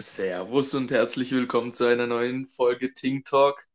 [0.00, 3.66] Servus und herzlich willkommen zu einer neuen Folge Ting Talk.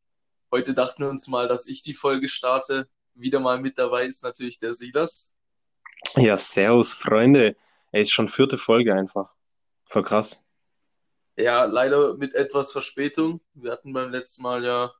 [0.52, 2.90] Heute dachten wir uns mal, dass ich die Folge starte.
[3.14, 5.38] Wieder mal mit dabei ist natürlich der Silas.
[6.16, 7.56] Ja, servus, Freunde.
[7.92, 9.36] Ey, ist schon vierte Folge einfach.
[9.88, 10.44] Voll krass.
[11.38, 13.40] Ja, leider mit etwas Verspätung.
[13.54, 14.92] Wir hatten beim letzten Mal ja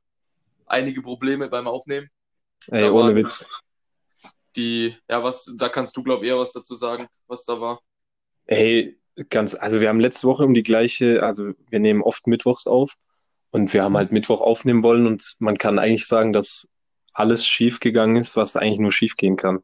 [0.66, 2.08] einige Probleme beim Aufnehmen.
[2.68, 3.44] Ey, Da ohne Witz.
[4.54, 7.82] die, ja, was, da kannst du, glaube ich, eher was dazu sagen, was da war.
[8.44, 8.96] Ey,
[9.30, 12.92] ganz, also wir haben letzte Woche um die gleiche, also wir nehmen oft mittwochs auf
[13.50, 16.68] und wir haben halt Mittwoch aufnehmen wollen und man kann eigentlich sagen, dass
[17.14, 19.62] alles schief gegangen ist, was eigentlich nur schief gehen kann.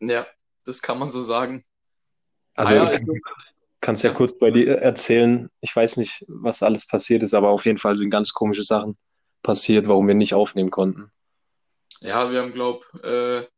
[0.00, 0.26] Ja,
[0.64, 1.64] das kann man so sagen.
[2.54, 3.02] Also Ah ja, ich
[3.80, 4.16] kann es ja ja.
[4.16, 5.50] kurz bei dir erzählen.
[5.60, 8.96] Ich weiß nicht, was alles passiert ist, aber auf jeden Fall sind ganz komische Sachen
[9.42, 11.10] passiert, warum wir nicht aufnehmen konnten.
[12.00, 13.53] Ja, wir haben, glaube äh,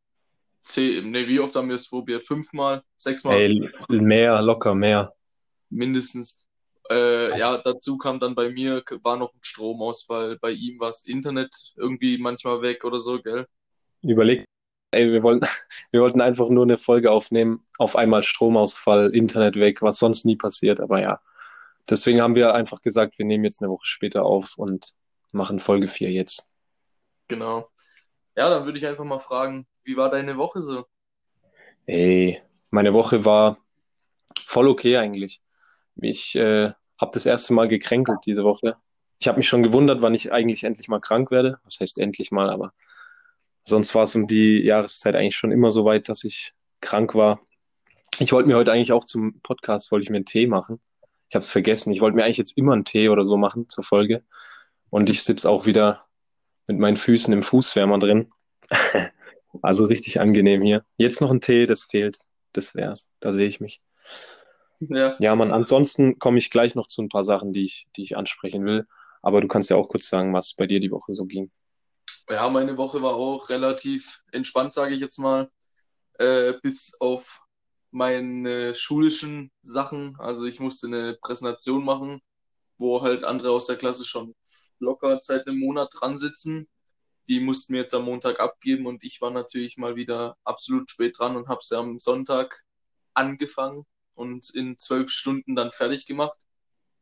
[0.66, 2.24] zehn, nee, wie oft haben wir es probiert?
[2.24, 3.36] Fünfmal, sechsmal?
[3.38, 5.12] Ey, mehr, locker, mehr.
[5.70, 6.46] mindestens.
[6.90, 10.38] Äh, ja, dazu kam dann bei mir, war noch ein Stromausfall.
[10.40, 13.46] Bei ihm war das Internet irgendwie manchmal weg oder so, gell?
[14.02, 14.44] Überleg,
[14.92, 15.46] ey, wir wollten,
[15.90, 20.36] wir wollten einfach nur eine Folge aufnehmen, auf einmal Stromausfall, Internet weg, was sonst nie
[20.36, 21.20] passiert, aber ja.
[21.88, 24.92] Deswegen haben wir einfach gesagt, wir nehmen jetzt eine Woche später auf und
[25.32, 26.54] machen Folge 4 jetzt.
[27.28, 27.68] Genau.
[28.36, 30.84] Ja, dann würde ich einfach mal fragen, wie war deine Woche so?
[31.86, 33.58] Ey, meine Woche war
[34.44, 35.40] voll okay eigentlich.
[35.96, 38.74] Ich äh, habe das erste Mal gekränkelt diese Woche.
[39.18, 41.58] Ich habe mich schon gewundert, wann ich eigentlich endlich mal krank werde.
[41.64, 42.72] Was heißt endlich mal, aber
[43.64, 47.40] sonst war es um die Jahreszeit eigentlich schon immer so weit, dass ich krank war.
[48.18, 50.80] Ich wollte mir heute eigentlich auch zum Podcast, wollte ich mir einen Tee machen.
[51.28, 51.92] Ich habe es vergessen.
[51.92, 54.24] Ich wollte mir eigentlich jetzt immer einen Tee oder so machen zur Folge.
[54.90, 56.02] Und ich sitze auch wieder
[56.66, 58.32] mit meinen Füßen im Fußwärmer drin.
[59.62, 60.84] Also richtig angenehm hier.
[60.96, 62.18] Jetzt noch ein Tee, das fehlt.
[62.52, 63.12] Das wär's.
[63.20, 63.80] Da sehe ich mich.
[64.80, 68.02] Ja, Ja, Mann, ansonsten komme ich gleich noch zu ein paar Sachen, die ich, die
[68.02, 68.86] ich ansprechen will.
[69.22, 71.50] Aber du kannst ja auch kurz sagen, was bei dir die Woche so ging.
[72.30, 75.50] ja, meine Woche war auch relativ entspannt, sage ich jetzt mal.
[76.18, 77.46] Äh, bis auf
[77.90, 80.16] meine schulischen Sachen.
[80.18, 82.20] Also ich musste eine Präsentation machen,
[82.78, 84.34] wo halt andere aus der Klasse schon
[84.80, 86.68] locker seit einem Monat dran sitzen.
[87.28, 91.18] Die mussten wir jetzt am Montag abgeben und ich war natürlich mal wieder absolut spät
[91.18, 92.64] dran und habe sie am Sonntag
[93.14, 96.38] angefangen und in zwölf Stunden dann fertig gemacht.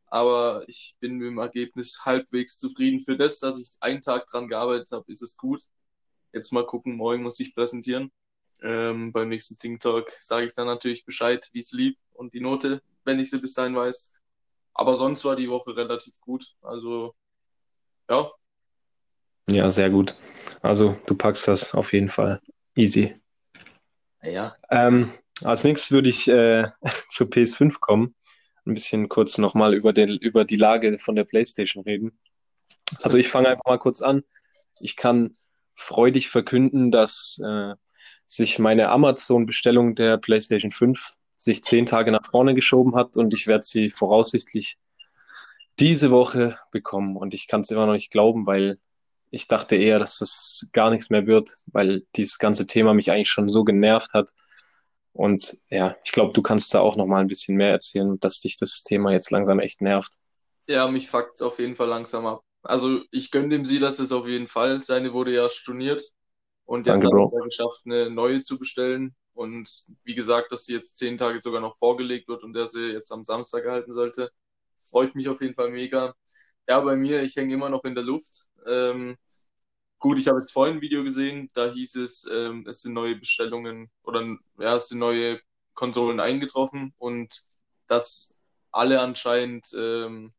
[0.07, 2.99] Aber ich bin mit dem Ergebnis halbwegs zufrieden.
[3.01, 5.61] Für das, dass ich einen Tag dran gearbeitet habe, ist es gut.
[6.33, 8.11] Jetzt mal gucken, morgen muss ich präsentieren.
[8.61, 12.39] Ähm, beim nächsten Think Talk sage ich dann natürlich Bescheid, wie es lief und die
[12.41, 14.21] Note, wenn ich sie bis dahin weiß.
[14.73, 16.55] Aber sonst war die Woche relativ gut.
[16.61, 17.15] Also,
[18.09, 18.31] ja,
[19.49, 20.15] Ja, sehr gut.
[20.61, 22.41] Also, du packst das auf jeden Fall.
[22.75, 23.15] Easy.
[24.23, 25.11] ja, Ähm,
[25.43, 26.69] als nächstes würde ich äh,
[27.09, 28.15] zur PS5 kommen.
[28.65, 32.17] Ein bisschen kurz nochmal über den, über die Lage von der PlayStation reden.
[33.03, 34.23] Also ich fange einfach mal kurz an.
[34.79, 35.31] Ich kann
[35.75, 37.75] freudig verkünden, dass äh,
[38.25, 43.45] sich meine Amazon-Bestellung der PlayStation 5 sich zehn Tage nach vorne geschoben hat und ich
[43.45, 44.77] werde sie voraussichtlich
[45.79, 47.15] diese Woche bekommen.
[47.17, 48.77] Und ich kann es immer noch nicht glauben, weil
[49.31, 53.29] ich dachte eher, dass das gar nichts mehr wird, weil dieses ganze Thema mich eigentlich
[53.31, 54.31] schon so genervt hat.
[55.13, 58.39] Und ja, ich glaube, du kannst da auch noch mal ein bisschen mehr erzählen, dass
[58.41, 60.13] dich das Thema jetzt langsam echt nervt.
[60.67, 62.43] ja, mich fuckt's auf jeden Fall langsam ab.
[62.63, 64.81] Also, ich gönne dem Silas das auf jeden Fall.
[64.81, 66.03] Seine wurde ja storniert
[66.65, 69.15] und jetzt Danke, hat er es ja geschafft, eine neue zu bestellen.
[69.33, 69.69] Und
[70.03, 73.11] wie gesagt, dass sie jetzt zehn Tage sogar noch vorgelegt wird und der sie jetzt
[73.11, 74.31] am Samstag erhalten sollte.
[74.79, 76.15] Freut mich auf jeden Fall mega.
[76.67, 78.49] Ja, bei mir, ich hänge immer noch in der Luft.
[78.67, 79.17] Ähm,
[79.99, 83.15] gut, ich habe jetzt vorhin ein Video gesehen, da hieß es, ähm, es sind neue
[83.17, 84.21] Bestellungen oder
[84.59, 85.39] ja, es sind neue
[85.73, 87.33] Konsolen eingetroffen und
[87.87, 90.31] dass alle anscheinend, ähm,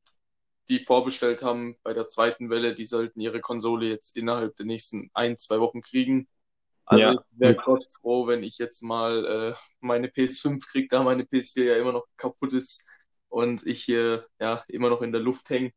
[0.68, 5.10] die vorbestellt haben bei der zweiten Welle, die sollten ihre Konsole jetzt innerhalb der nächsten
[5.14, 6.28] ein, zwei Wochen kriegen.
[6.86, 7.14] Also Ja.
[7.14, 11.66] ich wäre Gott froh, wenn ich jetzt mal äh, meine PS5 kriege, da meine PS4
[11.66, 12.88] ja immer noch kaputt ist
[13.28, 15.72] und ich hier ja immer noch in der Luft hänge.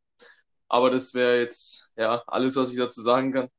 [0.70, 3.50] Aber das wäre jetzt ja alles, was ich dazu sagen kann.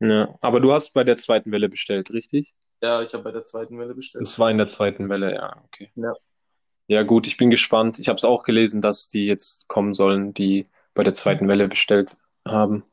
[0.00, 2.54] Ja, aber du hast bei der zweiten Welle bestellt, richtig?
[2.82, 4.22] Ja, ich habe bei der zweiten Welle bestellt.
[4.22, 5.88] Das war in der zweiten Welle, ja, okay.
[5.94, 6.12] Ja.
[6.88, 8.00] Ja, gut, ich bin gespannt.
[8.00, 11.68] Ich habe es auch gelesen, dass die jetzt kommen sollen, die bei der zweiten Welle
[11.68, 12.84] bestellt haben.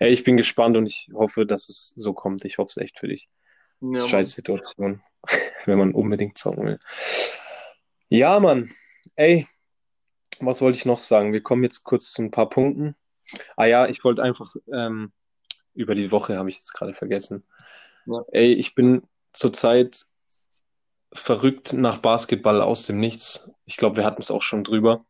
[0.00, 2.44] Ey, ich bin gespannt und ich hoffe, dass es so kommt.
[2.44, 3.28] Ich hoffe es echt für dich.
[3.80, 4.06] Ja.
[4.06, 5.00] Scheiß Situation,
[5.66, 6.80] wenn man unbedingt zocken will.
[8.08, 8.70] Ja, Mann.
[9.14, 9.46] Ey,
[10.40, 11.32] was wollte ich noch sagen?
[11.32, 12.94] Wir kommen jetzt kurz zu ein paar Punkten.
[13.56, 15.12] Ah ja, ich wollte einfach ähm,
[15.74, 17.44] über die Woche habe ich jetzt gerade vergessen.
[18.06, 18.20] Ja.
[18.32, 19.02] Ey, ich bin
[19.32, 20.06] zurzeit
[21.12, 23.52] verrückt nach Basketball aus dem Nichts.
[23.64, 25.04] Ich glaube, wir hatten es auch schon drüber.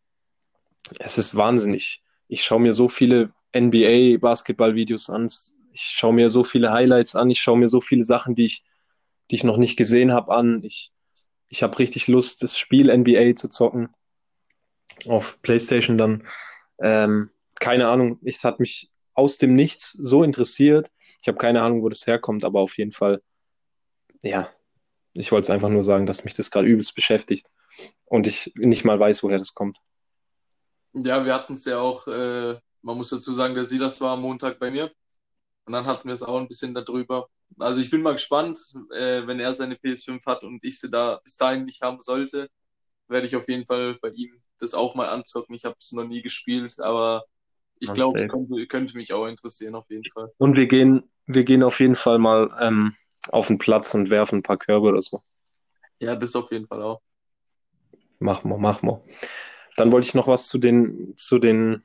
[0.99, 2.03] es ist wahnsinnig.
[2.29, 5.31] Ich schaue mir so viele NBA-Basketball-Videos an.
[5.73, 7.31] Ich schaue mir so viele Highlights an.
[7.31, 8.65] Ich schaue mir so viele Sachen, die ich,
[9.31, 10.63] die ich noch nicht gesehen habe, an.
[10.65, 10.93] Ich,
[11.49, 13.89] ich habe richtig Lust, das Spiel NBA zu zocken.
[15.07, 16.27] Auf PlayStation dann.
[16.81, 17.31] Ähm,
[17.61, 20.91] keine Ahnung, es hat mich aus dem Nichts so interessiert.
[21.21, 23.21] Ich habe keine Ahnung, wo das herkommt, aber auf jeden Fall,
[24.23, 24.49] ja,
[25.15, 27.49] ich wollte es einfach nur sagen, dass mich das gerade übelst beschäftigt
[28.05, 29.79] und ich nicht mal weiß, woher das kommt.
[30.93, 34.23] Ja, wir hatten es ja auch, äh, man muss dazu sagen, der Silas war am
[34.23, 34.91] Montag bei mir
[35.65, 37.29] und dann hatten wir es auch ein bisschen darüber.
[37.59, 38.59] Also ich bin mal gespannt,
[38.95, 42.49] äh, wenn er seine PS5 hat und ich sie da bis dahin nicht haben sollte,
[43.09, 45.55] werde ich auf jeden Fall bei ihm das auch mal anzocken.
[45.55, 47.25] Ich habe es noch nie gespielt, aber
[47.81, 50.33] ich glaube, könnte, könnte mich auch interessieren auf jeden Fall.
[50.39, 52.95] Und wir gehen, wir gehen auf jeden Fall mal ähm,
[53.29, 55.23] auf den Platz und werfen ein paar Körbe oder so.
[56.01, 57.01] Ja, das auf jeden Fall auch.
[58.19, 59.03] Machen wir, machen wir.
[59.77, 61.83] Dann wollte ich noch was zu den, zu den,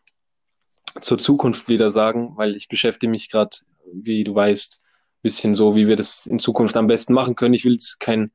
[0.99, 3.55] zur Zukunft wieder sagen, weil ich beschäftige mich gerade,
[3.91, 4.83] wie du weißt,
[5.21, 7.53] bisschen so, wie wir das in Zukunft am besten machen können.
[7.53, 8.31] Ich will jetzt kein,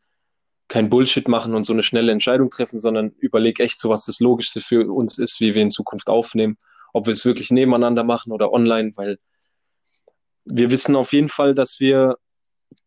[0.69, 4.21] kein Bullshit machen und so eine schnelle Entscheidung treffen, sondern überlege echt so, was das
[4.21, 6.59] Logischste für uns ist, wie wir in Zukunft aufnehmen,
[6.93, 9.19] ob wir es wirklich nebeneinander machen oder online, weil
[10.45, 12.19] wir wissen auf jeden Fall, dass wir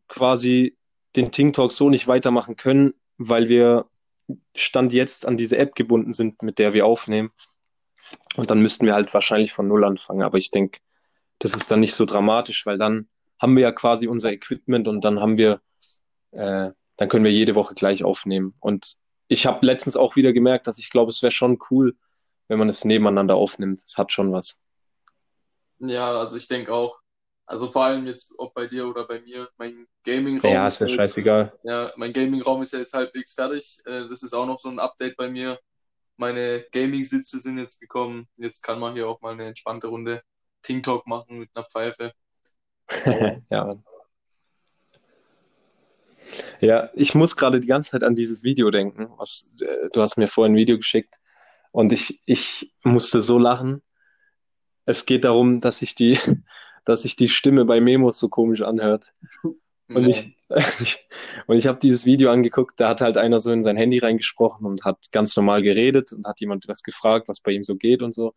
[0.07, 0.77] quasi
[1.15, 3.85] den Ting Talk so nicht weitermachen können, weil wir
[4.55, 7.31] Stand jetzt an diese App gebunden sind, mit der wir aufnehmen.
[8.35, 10.21] Und dann müssten wir halt wahrscheinlich von Null anfangen.
[10.21, 10.79] Aber ich denke,
[11.39, 15.03] das ist dann nicht so dramatisch, weil dann haben wir ja quasi unser Equipment und
[15.03, 15.61] dann haben wir,
[16.31, 18.53] äh, dann können wir jede Woche gleich aufnehmen.
[18.59, 18.95] Und
[19.27, 21.95] ich habe letztens auch wieder gemerkt, dass ich glaube, es wäre schon cool,
[22.47, 23.77] wenn man es nebeneinander aufnimmt.
[23.77, 24.65] Es hat schon was.
[25.79, 26.99] Ja, also ich denke auch,
[27.45, 30.53] also vor allem jetzt, ob bei dir oder bei mir, mein Gaming-Raum.
[30.53, 31.59] Ja, ist ja halt, scheißegal.
[31.63, 33.81] Ja, mein Gaming-Raum ist ja jetzt halbwegs fertig.
[33.85, 35.59] Äh, das ist auch noch so ein Update bei mir.
[36.17, 38.27] Meine Gaming-Sitze sind jetzt gekommen.
[38.37, 40.21] Jetzt kann man hier auch mal eine entspannte Runde
[40.61, 42.13] Ting Talk machen mit einer Pfeife.
[43.49, 43.75] ja.
[46.59, 49.09] Ja, ich muss gerade die ganze Zeit an dieses Video denken.
[49.17, 51.15] Was, äh, du hast mir vorhin ein Video geschickt
[51.71, 53.81] und ich, ich musste so lachen.
[54.85, 56.17] Es geht darum, dass sich die,
[56.85, 59.13] dass sich die Stimme bei Memos so komisch anhört.
[59.93, 60.37] Und ich,
[60.79, 61.09] ich,
[61.47, 64.65] und ich habe dieses Video angeguckt, da hat halt einer so in sein Handy reingesprochen
[64.65, 68.01] und hat ganz normal geredet und hat jemand was gefragt, was bei ihm so geht
[68.01, 68.33] und so.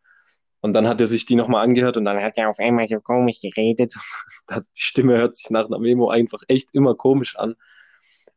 [0.64, 2.98] Und dann hat er sich die nochmal angehört und dann hat er auf einmal so
[2.98, 3.92] komisch geredet.
[4.50, 7.56] die Stimme hört sich nach einer Memo einfach echt immer komisch an.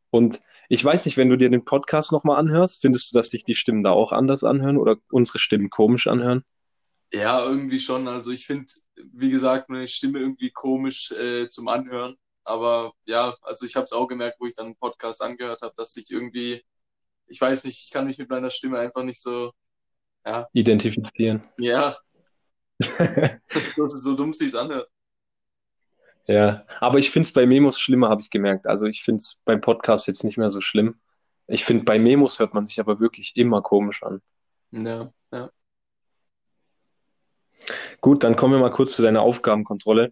[0.10, 3.46] Und ich weiß nicht, wenn du dir den Podcast nochmal anhörst, findest du, dass sich
[3.46, 6.44] die Stimmen da auch anders anhören oder unsere Stimmen komisch anhören?
[7.14, 8.10] Ja, irgendwie schon.
[8.10, 8.66] Also ich finde,
[9.14, 12.18] wie gesagt, meine Stimme irgendwie komisch äh, zum Anhören.
[12.44, 15.76] Aber ja, also ich habe es auch gemerkt, wo ich dann einen Podcast angehört habe,
[15.78, 16.62] dass ich irgendwie,
[17.28, 19.54] ich weiß nicht, ich kann mich mit meiner Stimme einfach nicht so
[20.26, 20.46] ja.
[20.52, 21.42] identifizieren.
[21.58, 21.98] Ja.
[23.76, 24.90] so, so dumm sie es anhört.
[26.28, 28.68] Ja, aber ich finde es bei Memos schlimmer, habe ich gemerkt.
[28.68, 31.00] Also ich finde es beim Podcast jetzt nicht mehr so schlimm.
[31.48, 34.22] Ich finde, bei Memos hört man sich aber wirklich immer komisch an.
[34.72, 35.50] Ja, ja.
[38.02, 40.12] Gut, dann kommen wir mal kurz zu deiner Aufgabenkontrolle.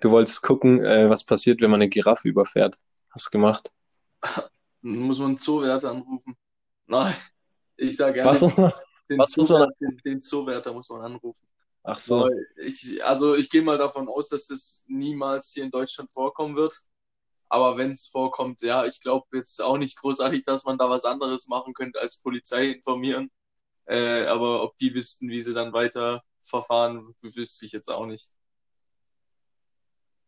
[0.00, 2.76] Du wolltest gucken, äh, was passiert, wenn man eine Giraffe überfährt.
[3.10, 3.70] Hast du gemacht?
[4.82, 6.36] Muss man Zoowärter anrufen?
[6.86, 7.14] Nein,
[7.76, 8.56] ich sage ehrlich, Was,
[9.08, 11.46] den, Zoowärter, den, den Zoowärter muss man anrufen.
[11.82, 12.28] Ach so.
[12.56, 16.74] Ich, also ich gehe mal davon aus, dass das niemals hier in Deutschland vorkommen wird.
[17.48, 21.04] Aber wenn es vorkommt, ja, ich glaube jetzt auch nicht großartig, dass man da was
[21.04, 23.30] anderes machen könnte als Polizei informieren.
[23.84, 28.32] Äh, aber ob die wüssten, wie sie dann weiter verfahren, wüsste ich jetzt auch nicht.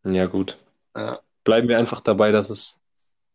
[0.04, 0.56] Ja, gut.
[0.96, 1.20] Ja.
[1.42, 2.82] Bleiben wir einfach dabei, dass es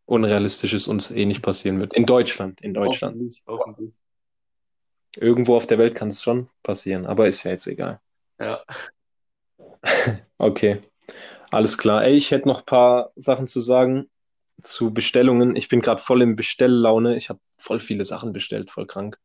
[0.06, 1.94] unrealistisch ist, uns eh nicht passieren wird.
[1.94, 3.16] In Deutschland, in Deutschland.
[3.16, 4.00] Hoffentlich, hoffentlich.
[5.18, 8.00] Irgendwo auf der Welt kann es schon passieren, aber ist ja jetzt egal.
[8.40, 8.64] Ja.
[10.38, 10.82] Okay,
[11.52, 12.04] alles klar.
[12.04, 14.10] Ey, ich hätte noch ein paar Sachen zu sagen
[14.62, 15.56] zu Bestellungen.
[15.56, 17.16] Ich bin gerade voll in Bestelllaune.
[17.16, 19.20] Ich habe voll viele Sachen bestellt, voll krank.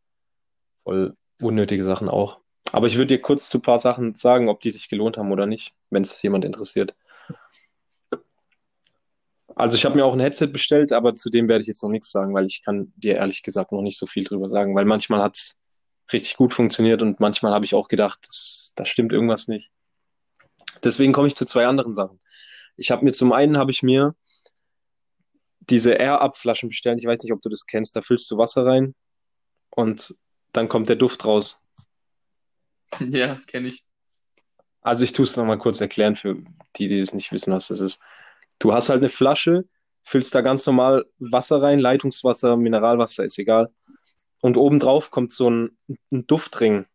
[0.84, 2.40] Voll unnötige Sachen auch.
[2.72, 5.32] Aber ich würde dir kurz zu ein paar Sachen sagen, ob die sich gelohnt haben
[5.32, 6.94] oder nicht, wenn es jemand interessiert.
[9.54, 11.90] Also ich habe mir auch ein Headset bestellt, aber zu dem werde ich jetzt noch
[11.90, 14.84] nichts sagen, weil ich kann dir ehrlich gesagt noch nicht so viel drüber sagen, weil
[14.84, 15.60] manchmal hat es
[16.12, 19.70] richtig gut funktioniert und manchmal habe ich auch gedacht, das, da stimmt irgendwas nicht.
[20.84, 22.20] Deswegen komme ich zu zwei anderen Sachen.
[22.76, 24.14] Ich habe mir zum einen habe ich mir
[25.60, 26.98] diese Air-Up-Flaschen bestellt.
[26.98, 27.94] Ich weiß nicht, ob du das kennst.
[27.96, 28.94] Da füllst du Wasser rein
[29.70, 30.14] und
[30.52, 31.58] dann kommt der Duft raus.
[33.00, 33.84] Ja, kenne ich.
[34.80, 36.36] Also ich tue es nochmal kurz erklären für
[36.76, 38.00] die, die es nicht wissen, was das ist.
[38.58, 39.68] Du hast halt eine Flasche,
[40.04, 43.66] füllst da ganz normal Wasser rein, Leitungswasser, Mineralwasser, ist egal.
[44.40, 45.78] Und obendrauf kommt so ein,
[46.10, 46.86] ein Duftring.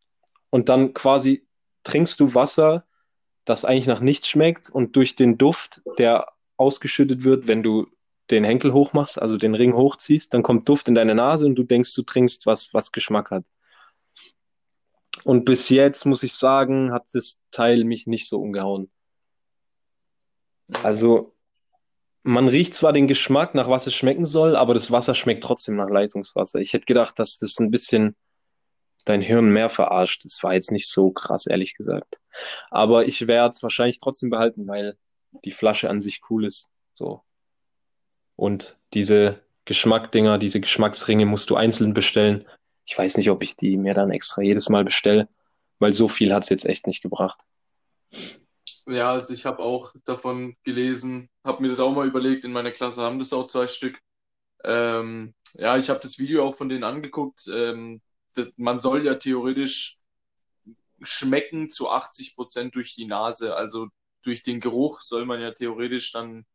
[0.50, 1.46] Und dann quasi
[1.84, 2.86] trinkst du Wasser,
[3.46, 7.88] das eigentlich nach nichts schmeckt und durch den Duft, der ausgeschüttet wird, wenn du
[8.32, 11.64] den Henkel hochmachst, also den Ring hochziehst, dann kommt Duft in deine Nase und du
[11.64, 13.44] denkst, du trinkst was, was Geschmack hat.
[15.24, 18.90] Und bis jetzt muss ich sagen, hat das Teil mich nicht so umgehauen.
[20.82, 21.34] Also,
[22.24, 25.76] man riecht zwar den Geschmack, nach was es schmecken soll, aber das Wasser schmeckt trotzdem
[25.76, 26.60] nach Leitungswasser.
[26.60, 28.16] Ich hätte gedacht, dass das ein bisschen
[29.06, 30.24] dein Hirn mehr verarscht.
[30.24, 32.22] Das war jetzt nicht so krass, ehrlich gesagt.
[32.72, 34.98] Aber ich werde es wahrscheinlich trotzdem behalten, weil
[35.44, 36.70] die Flasche an sich cool ist.
[36.96, 37.22] So.
[38.38, 42.46] Und diese Geschmackdinger, diese Geschmacksringe musst du einzeln bestellen.
[42.86, 45.28] Ich weiß nicht, ob ich die mir dann extra jedes Mal bestelle,
[45.80, 47.42] weil so viel hat es jetzt echt nicht gebracht.
[48.86, 52.72] Ja, also ich habe auch davon gelesen, habe mir das auch mal überlegt, in meiner
[52.72, 53.98] Klasse haben das auch zwei Stück.
[54.66, 57.48] Ähm, ja, ich habe das Video auch von denen angeguckt.
[57.54, 58.02] Ähm,
[58.36, 60.00] das, man soll ja theoretisch
[61.02, 63.56] schmecken zu 80 Prozent durch die Nase.
[63.56, 63.88] Also
[64.24, 66.46] durch den Geruch soll man ja theoretisch dann,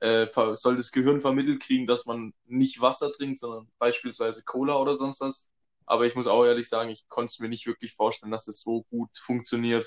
[0.00, 4.96] äh, soll das Gehirn vermittelt kriegen, dass man nicht Wasser trinkt, sondern beispielsweise Cola oder
[4.96, 5.50] sonst was.
[5.86, 8.60] Aber ich muss auch ehrlich sagen, ich konnte es mir nicht wirklich vorstellen, dass es
[8.62, 9.86] so gut funktioniert.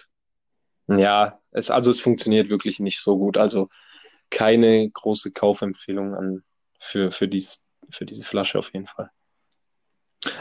[0.88, 3.38] Ja, es, also es funktioniert wirklich nicht so gut.
[3.38, 3.70] Also
[4.30, 6.44] keine große Kaufempfehlung an,
[6.80, 9.10] für, für, dies, für diese Flasche auf jeden Fall.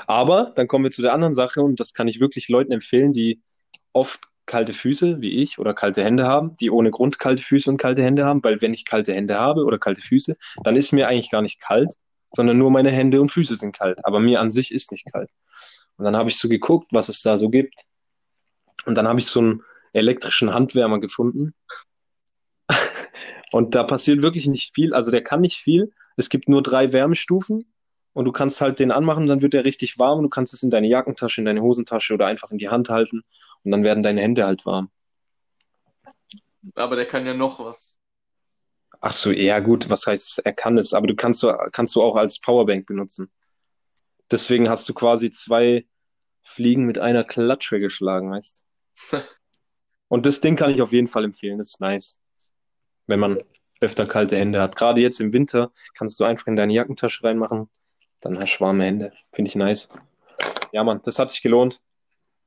[0.06, 3.12] Aber dann kommen wir zu der anderen Sache und das kann ich wirklich Leuten empfehlen,
[3.12, 3.42] die
[3.92, 7.78] oft kalte Füße wie ich oder kalte Hände haben, die ohne Grund kalte Füße und
[7.78, 11.08] kalte Hände haben, weil wenn ich kalte Hände habe oder kalte Füße, dann ist mir
[11.08, 11.90] eigentlich gar nicht kalt,
[12.34, 15.30] sondern nur meine Hände und Füße sind kalt, aber mir an sich ist nicht kalt.
[15.96, 17.74] Und dann habe ich so geguckt, was es da so gibt.
[18.84, 19.62] Und dann habe ich so einen
[19.94, 21.52] elektrischen Handwärmer gefunden.
[23.52, 25.92] und da passiert wirklich nicht viel, also der kann nicht viel.
[26.16, 27.72] Es gibt nur drei Wärmestufen
[28.12, 30.62] und du kannst halt den anmachen, dann wird der richtig warm und du kannst es
[30.62, 33.22] in deine Jackentasche, in deine Hosentasche oder einfach in die Hand halten
[33.62, 34.90] und dann werden deine Hände halt warm.
[36.74, 38.00] Aber der kann ja noch was.
[39.00, 42.02] Ach so, ja gut, was heißt, er kann es, aber du kannst du kannst du
[42.02, 43.30] auch als Powerbank benutzen.
[44.30, 45.86] Deswegen hast du quasi zwei
[46.42, 48.66] Fliegen mit einer Klatsche geschlagen, weißt?
[50.14, 52.23] und das Ding kann ich auf jeden Fall empfehlen, das ist nice.
[53.09, 53.42] Wenn man
[53.80, 54.76] öfter kalte Hände hat.
[54.76, 57.68] Gerade jetzt im Winter kannst du einfach in deine Jackentasche reinmachen,
[58.21, 59.12] dann hast du warme Hände.
[59.33, 59.88] Finde ich nice.
[60.71, 61.83] Ja, Mann, das hat sich gelohnt.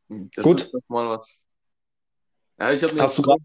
[0.07, 0.61] Das Gut.
[0.61, 1.45] ist mal was.
[2.57, 3.01] Ja, ich habe mir.
[3.01, 3.43] Hast du gerade?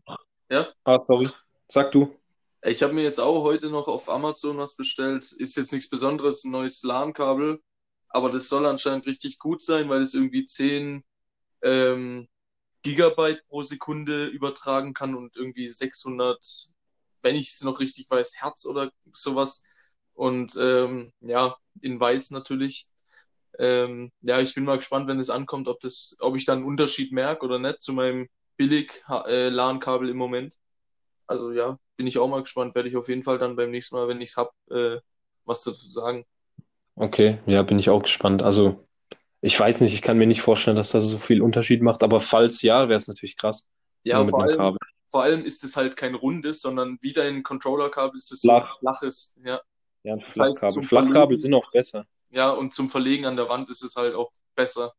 [0.52, 0.68] Ja?
[0.84, 1.28] Ah, sorry.
[1.66, 2.16] Sag du.
[2.64, 5.32] Ich habe mir jetzt auch heute noch auf Amazon was bestellt.
[5.32, 7.60] Ist jetzt nichts Besonderes, ein neues LAN-Kabel.
[8.08, 11.02] Aber das soll anscheinend richtig gut sein, weil es irgendwie 10
[11.62, 12.28] ähm,
[12.82, 16.72] Gigabyte pro Sekunde übertragen kann und irgendwie 600,
[17.22, 19.64] wenn ich es noch richtig weiß, Hertz oder sowas.
[20.14, 22.88] Und ähm, ja, in weiß natürlich.
[23.58, 26.66] Ähm, ja, ich bin mal gespannt, wenn es ankommt, ob das, ob ich dann einen
[26.66, 30.56] Unterschied merke oder nicht zu meinem billig äh, LAN-Kabel im Moment.
[31.26, 32.74] Also ja, bin ich auch mal gespannt.
[32.74, 35.00] Werde ich auf jeden Fall dann beim nächsten Mal, wenn ich es habe, äh,
[35.44, 36.24] was dazu sagen.
[36.94, 38.42] Okay, ja, bin ich auch gespannt.
[38.42, 38.86] Also,
[39.42, 42.20] ich weiß nicht, ich kann mir nicht vorstellen, dass das so viel Unterschied macht, aber
[42.20, 43.68] falls ja, wäre es natürlich krass.
[44.04, 48.32] Ja, vor allem, vor allem ist es halt kein rundes, sondern wie dein Controller-Kabel ist
[48.32, 48.78] es Flach.
[48.78, 49.36] flaches.
[49.44, 49.60] Ja.
[50.04, 50.52] Ja, ein Flachkabel.
[50.60, 52.06] Das heißt, Flachkabel sind auch besser.
[52.30, 54.94] Ja, und zum Verlegen an der Wand ist es halt auch besser.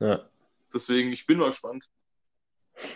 [0.00, 0.28] Ja.
[0.74, 1.88] Deswegen, ich bin mal gespannt.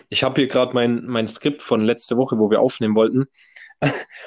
[0.09, 3.27] Ich habe hier gerade mein, mein Skript von letzte Woche, wo wir aufnehmen wollten.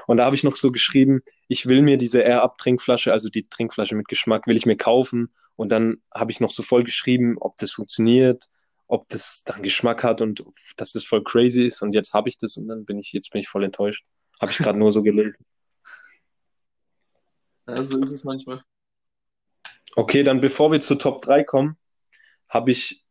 [0.07, 3.95] Und da habe ich noch so geschrieben, ich will mir diese Air-Up-Trinkflasche, also die Trinkflasche
[3.95, 5.28] mit Geschmack, will ich mir kaufen.
[5.57, 8.45] Und dann habe ich noch so voll geschrieben, ob das funktioniert,
[8.87, 10.45] ob das dann Geschmack hat und
[10.76, 11.83] dass das voll crazy ist.
[11.83, 14.05] Und jetzt habe ich das und dann bin ich, jetzt bin ich voll enttäuscht.
[14.40, 15.45] Habe ich gerade nur so gelesen.
[17.67, 18.64] Ja, so ist es manchmal.
[19.95, 21.76] Okay, dann bevor wir zu Top 3 kommen,
[22.49, 23.05] habe ich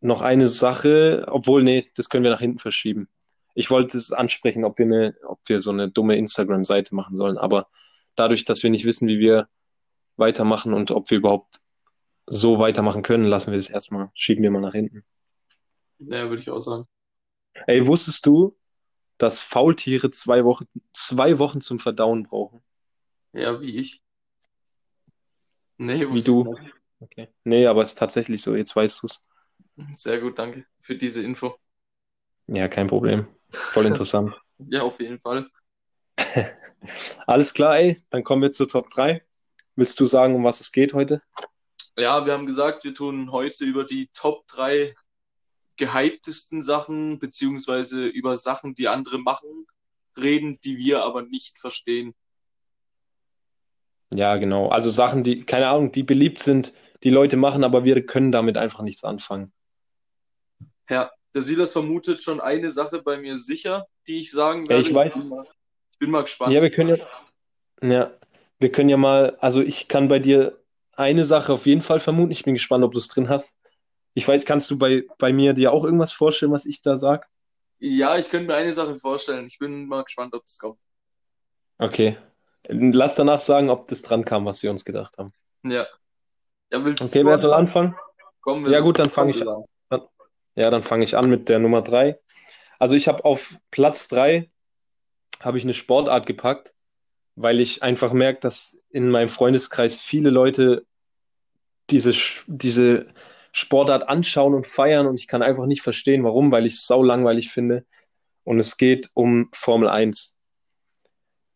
[0.00, 3.08] noch eine Sache, obwohl, nee, das können wir nach hinten verschieben.
[3.54, 7.38] Ich wollte es ansprechen, ob wir, eine, ob wir so eine dumme Instagram-Seite machen sollen,
[7.38, 7.68] aber
[8.14, 9.48] dadurch, dass wir nicht wissen, wie wir
[10.16, 11.56] weitermachen und ob wir überhaupt
[12.26, 15.04] so weitermachen können, lassen wir das erstmal, schieben wir mal nach hinten.
[15.98, 16.86] Ja, würde ich auch sagen.
[17.66, 18.56] Ey, wusstest du,
[19.18, 22.62] dass Faultiere zwei Wochen, zwei Wochen zum Verdauen brauchen?
[23.32, 24.02] Ja, wie ich.
[25.78, 26.54] Nee, Wie du.
[27.00, 27.28] Okay.
[27.44, 29.20] Nee, aber es ist tatsächlich so, jetzt weißt du es.
[29.92, 31.56] Sehr gut, danke für diese Info.
[32.46, 33.26] Ja, kein Problem.
[33.54, 34.34] Voll interessant.
[34.58, 35.48] ja, auf jeden Fall.
[37.26, 38.02] Alles klar, ey.
[38.10, 39.22] Dann kommen wir zur Top 3.
[39.76, 41.22] Willst du sagen, um was es geht heute?
[41.96, 44.94] Ja, wir haben gesagt, wir tun heute über die Top 3
[45.76, 49.66] gehyptesten Sachen, beziehungsweise über Sachen, die andere machen,
[50.16, 52.14] reden, die wir aber nicht verstehen.
[54.14, 54.68] Ja, genau.
[54.68, 58.58] Also Sachen, die, keine Ahnung, die beliebt sind, die Leute machen, aber wir können damit
[58.58, 59.50] einfach nichts anfangen.
[60.88, 64.88] Ja, der Silas vermutet schon eine Sache bei mir sicher, die ich sagen Ja, werde.
[64.88, 65.14] ich weiß.
[65.14, 65.46] bin mal,
[65.92, 66.52] ich bin mal gespannt.
[66.52, 66.96] Ja, wir können
[67.80, 68.12] ja, ja,
[68.58, 70.58] wir können ja mal, also ich kann bei dir
[70.96, 72.32] eine Sache auf jeden Fall vermuten.
[72.32, 73.58] Ich bin gespannt, ob du es drin hast.
[74.14, 77.28] Ich weiß, kannst du bei, bei mir dir auch irgendwas vorstellen, was ich da sag?
[77.78, 79.46] Ja, ich könnte mir eine Sache vorstellen.
[79.46, 80.78] Ich bin mal gespannt, ob es kommt.
[81.78, 82.16] Okay.
[82.68, 85.32] Lass danach sagen, ob das dran kam, was wir uns gedacht haben.
[85.64, 85.86] Ja.
[86.70, 87.96] Ja, willst Okay, wer soll anfangen?
[88.40, 89.64] Kommen wir Ja gut, dann fange ich an.
[90.54, 92.18] Ja, dann fange ich an mit der Nummer drei.
[92.78, 94.50] Also ich habe auf Platz drei
[95.40, 96.74] habe ich eine Sportart gepackt,
[97.34, 100.86] weil ich einfach merke, dass in meinem Freundeskreis viele Leute
[101.90, 102.14] diese,
[102.46, 103.06] diese
[103.52, 107.02] Sportart anschauen und feiern und ich kann einfach nicht verstehen, warum, weil ich es sau
[107.02, 107.84] langweilig finde.
[108.44, 110.34] Und es geht um Formel 1.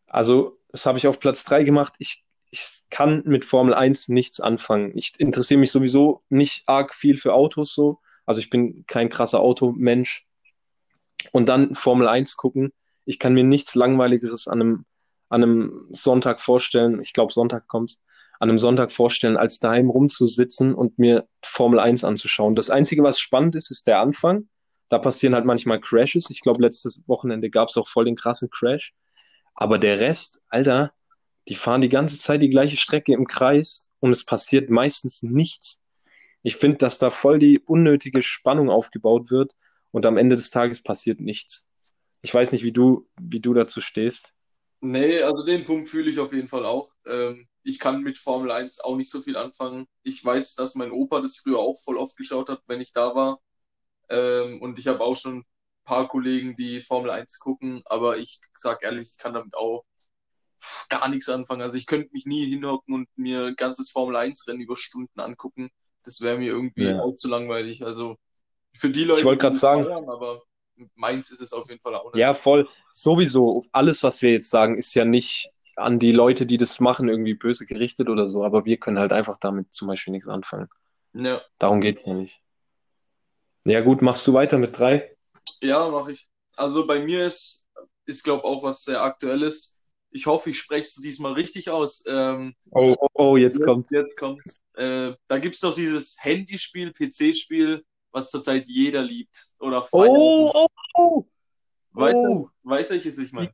[0.07, 1.93] Also, das habe ich auf Platz 3 gemacht.
[1.99, 4.97] Ich, ich kann mit Formel 1 nichts anfangen.
[4.97, 7.99] Ich interessiere mich sowieso nicht arg viel für Autos so.
[8.27, 10.27] Also ich bin kein krasser Automensch.
[11.31, 12.71] Und dann Formel 1 gucken.
[13.05, 14.83] Ich kann mir nichts Langweiligeres an einem,
[15.29, 17.01] an einem Sonntag vorstellen.
[17.01, 18.03] Ich glaube, Sonntag kommt's.
[18.39, 22.55] An einem Sonntag vorstellen, als daheim rumzusitzen und mir Formel 1 anzuschauen.
[22.55, 24.47] Das Einzige, was spannend ist, ist der Anfang.
[24.89, 26.29] Da passieren halt manchmal Crashes.
[26.29, 28.93] Ich glaube, letztes Wochenende gab es auch voll den krassen Crash.
[29.55, 30.93] Aber der Rest, Alter,
[31.47, 35.81] die fahren die ganze Zeit die gleiche Strecke im Kreis und es passiert meistens nichts.
[36.47, 39.53] Ich finde, dass da voll die unnötige Spannung aufgebaut wird
[39.91, 41.67] und am Ende des Tages passiert nichts.
[42.21, 44.33] Ich weiß nicht, wie du, wie du dazu stehst.
[44.79, 46.89] Nee, also den Punkt fühle ich auf jeden Fall auch.
[47.05, 49.87] Ähm, ich kann mit Formel 1 auch nicht so viel anfangen.
[50.03, 53.13] Ich weiß, dass mein Opa das früher auch voll oft geschaut hat, wenn ich da
[53.13, 53.41] war.
[54.07, 55.45] Ähm, und ich habe auch schon ein
[55.83, 59.83] paar Kollegen, die Formel 1 gucken, aber ich sag ehrlich, ich kann damit auch
[60.87, 61.61] gar nichts anfangen.
[61.61, 65.71] Also ich könnte mich nie hinhocken und mir ganzes Formel 1 Rennen über Stunden angucken.
[66.07, 67.01] Das wäre mir irgendwie Ja.
[67.01, 67.85] auch zu langweilig.
[67.85, 68.17] Also
[68.73, 70.43] für die Leute, Ich wollte gerade sagen, feiern, aber
[70.95, 72.21] meins ist es auf jeden Fall auch nicht.
[72.21, 72.67] ja, voll.
[72.93, 77.09] Sowieso, alles, was wir jetzt sagen, ist ja nicht an die Leute, die das machen,
[77.09, 80.67] irgendwie böse gerichtet oder so, aber wir können halt einfach damit zum Beispiel nichts anfangen.
[81.13, 82.41] Ja, Darum geht's ja nicht.
[83.65, 85.15] Ja, gut, machst du weiter mit drei?
[85.61, 86.29] ja, mache ich.
[86.55, 87.69] Also bei mir ist,
[88.05, 89.76] ist glaube auch was sehr Aktuelles.
[90.17, 92.03] Ich hoffe, ich spreche es diesmal richtig aus.
[92.07, 93.91] Ähm, Oh, oh, oh, jetzt Jetzt, kommt's.
[93.91, 94.63] jetzt kommt's.
[94.73, 100.09] Äh, da gibt's doch dieses Handyspiel, PC-Spiel, was zurzeit jeder liebt oder feiert.
[100.09, 101.25] Oh, oh, oh.
[101.91, 102.49] Weißt du, oh.
[102.63, 103.51] weißt du, welches ich meine?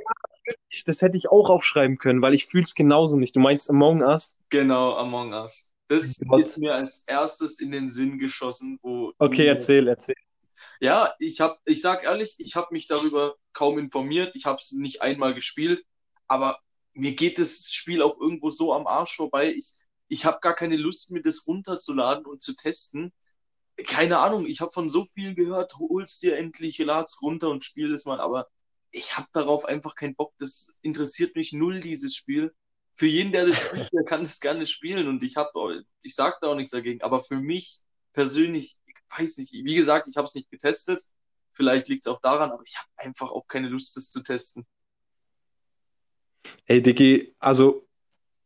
[0.69, 3.35] Ich- Das hätte ich auch aufschreiben können, weil ich fühle es genauso nicht.
[3.35, 4.37] Du meinst Among Us?
[4.49, 5.73] Genau, Among Us.
[5.87, 6.47] Das Was?
[6.47, 10.15] ist mir als erstes in den Sinn geschossen, wo Okay, erzähl, erzähl.
[10.79, 14.31] Ja, ich hab, ich sag ehrlich, ich habe mich darüber kaum informiert.
[14.33, 15.83] Ich habe es nicht einmal gespielt,
[16.27, 16.59] aber
[16.93, 19.51] mir geht das Spiel auch irgendwo so am Arsch vorbei.
[19.53, 19.73] Ich,
[20.07, 23.13] ich habe gar keine Lust, mir das runterzuladen und zu testen.
[23.87, 27.91] Keine Ahnung, ich habe von so viel gehört, hol's dir endlich, lad's runter und spiel
[27.91, 28.47] das mal, aber
[28.91, 30.33] ich habe darauf einfach keinen Bock.
[30.37, 32.53] Das interessiert mich null, dieses Spiel.
[32.95, 36.39] Für jeden, der das spielt, der kann es gerne spielen und ich habe, ich sag
[36.41, 37.81] da auch nichts dagegen, aber für mich
[38.13, 41.01] persönlich, ich weiß nicht, wie gesagt, ich habe es nicht getestet.
[41.53, 44.65] Vielleicht liegt es auch daran, aber ich habe einfach auch keine Lust, das zu testen.
[46.65, 47.87] Hey, Dicky, also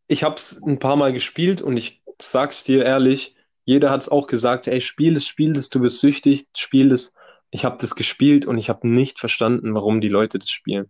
[0.07, 4.09] ich habe es ein paar Mal gespielt und ich sag's dir ehrlich, jeder hat es
[4.09, 7.13] auch gesagt, ey, spiel es, spiel es, du bist süchtig, spiel es.
[7.51, 10.89] Ich habe das gespielt und ich habe nicht verstanden, warum die Leute das spielen.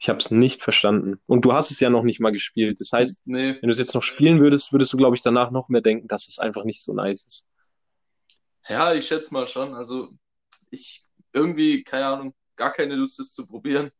[0.00, 1.20] Ich habe es nicht verstanden.
[1.26, 2.80] Und du hast es ja noch nicht mal gespielt.
[2.80, 5.50] Das heißt, Nee, wenn du es jetzt noch spielen würdest, würdest du, glaube ich, danach
[5.50, 7.50] noch mehr denken, dass es einfach nicht so nice ist.
[8.68, 9.74] ja, ich schätze mal schon.
[9.74, 10.10] Also
[10.70, 13.90] ich irgendwie, keine Ahnung, gar keine Lust, das zu probieren.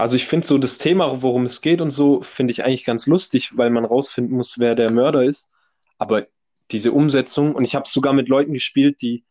[0.00, 3.06] Also ich finde so das Thema, worum es geht und so, finde ich eigentlich ganz
[3.06, 5.50] lustig, weil man rausfinden muss, wer der Mörder ist.
[5.98, 6.26] Aber
[6.70, 9.24] diese Umsetzung, und ich habe es sogar mit Leuten gespielt, die,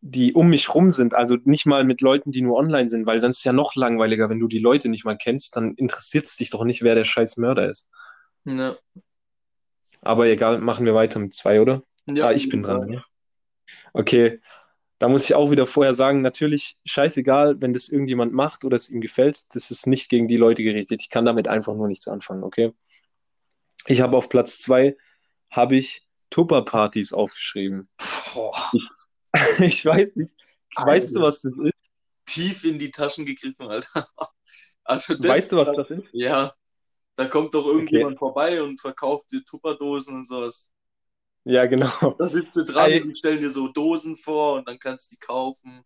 [0.00, 3.20] die um mich rum sind, also nicht mal mit Leuten, die nur online sind, weil
[3.20, 6.26] dann ist es ja noch langweiliger, wenn du die Leute nicht mal kennst, dann interessiert
[6.26, 7.88] es dich doch nicht, wer der scheiß Mörder ist.
[8.44, 8.76] Ja,
[10.02, 11.82] Aber egal, machen wir weiter mit zwei, oder?
[12.06, 12.88] ja, Ah, ich bin dran.
[12.88, 13.04] ne?
[13.92, 14.40] Okay,
[14.98, 18.90] da muss ich auch wieder vorher sagen, natürlich scheißegal, wenn das irgendjemand macht oder es
[18.90, 21.02] ihm gefällt, das ist nicht gegen die Leute gerichtet.
[21.02, 22.72] Ich kann damit einfach nur nichts anfangen, okay?
[23.86, 24.96] Ich habe auf Platz zwei
[25.50, 27.88] habe ich Tupper-Partys aufgeschrieben.
[28.34, 28.54] Boah,
[29.60, 30.34] Ich weiß nicht.
[30.76, 31.90] Weißt du, was das ist?
[32.26, 34.06] tief in die Taschen gegriffen, Alter.
[34.88, 36.08] Also das, Weißt du, was das ist?
[36.12, 36.54] ja,
[37.16, 40.74] da kommt doch irgendjemand vorbei und verkauft dir Tupperdosen und sowas.
[41.46, 42.16] Ja, genau.
[42.18, 43.02] Da sitzt du dran Ey.
[43.02, 45.84] und stellen dir so Dosen vor und dann kannst du die kaufen.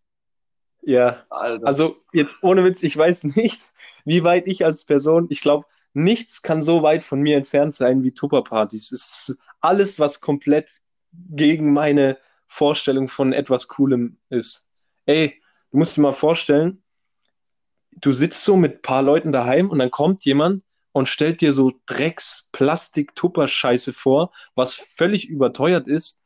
[0.81, 1.67] Ja, Alter.
[1.67, 3.61] also jetzt ohne Witz, ich weiß nicht,
[4.03, 8.03] wie weit ich als Person, ich glaube, nichts kann so weit von mir entfernt sein
[8.03, 8.91] wie Tupperpartys.
[8.91, 14.67] Es ist alles, was komplett gegen meine Vorstellung von etwas Coolem ist.
[15.05, 16.81] Ey, du musst dir mal vorstellen,
[17.91, 21.53] du sitzt so mit ein paar Leuten daheim und dann kommt jemand und stellt dir
[21.53, 26.23] so Drecks-Plastik-Tupper-Scheiße vor, was völlig überteuert ist.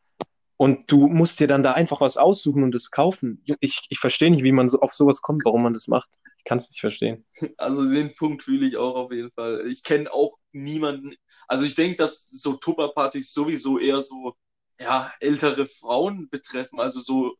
[0.57, 3.43] Und du musst dir dann da einfach was aussuchen und es kaufen.
[3.59, 6.09] Ich, ich verstehe nicht, wie man so auf sowas kommt, warum man das macht.
[6.37, 7.25] Ich kann es nicht verstehen.
[7.57, 9.67] Also den Punkt fühle ich auch auf jeden Fall.
[9.67, 11.13] Ich kenne auch niemanden.
[11.47, 14.37] Also ich denke, dass so Tupperpartys sowieso eher so
[14.79, 17.35] ja, ältere Frauen betreffen, also so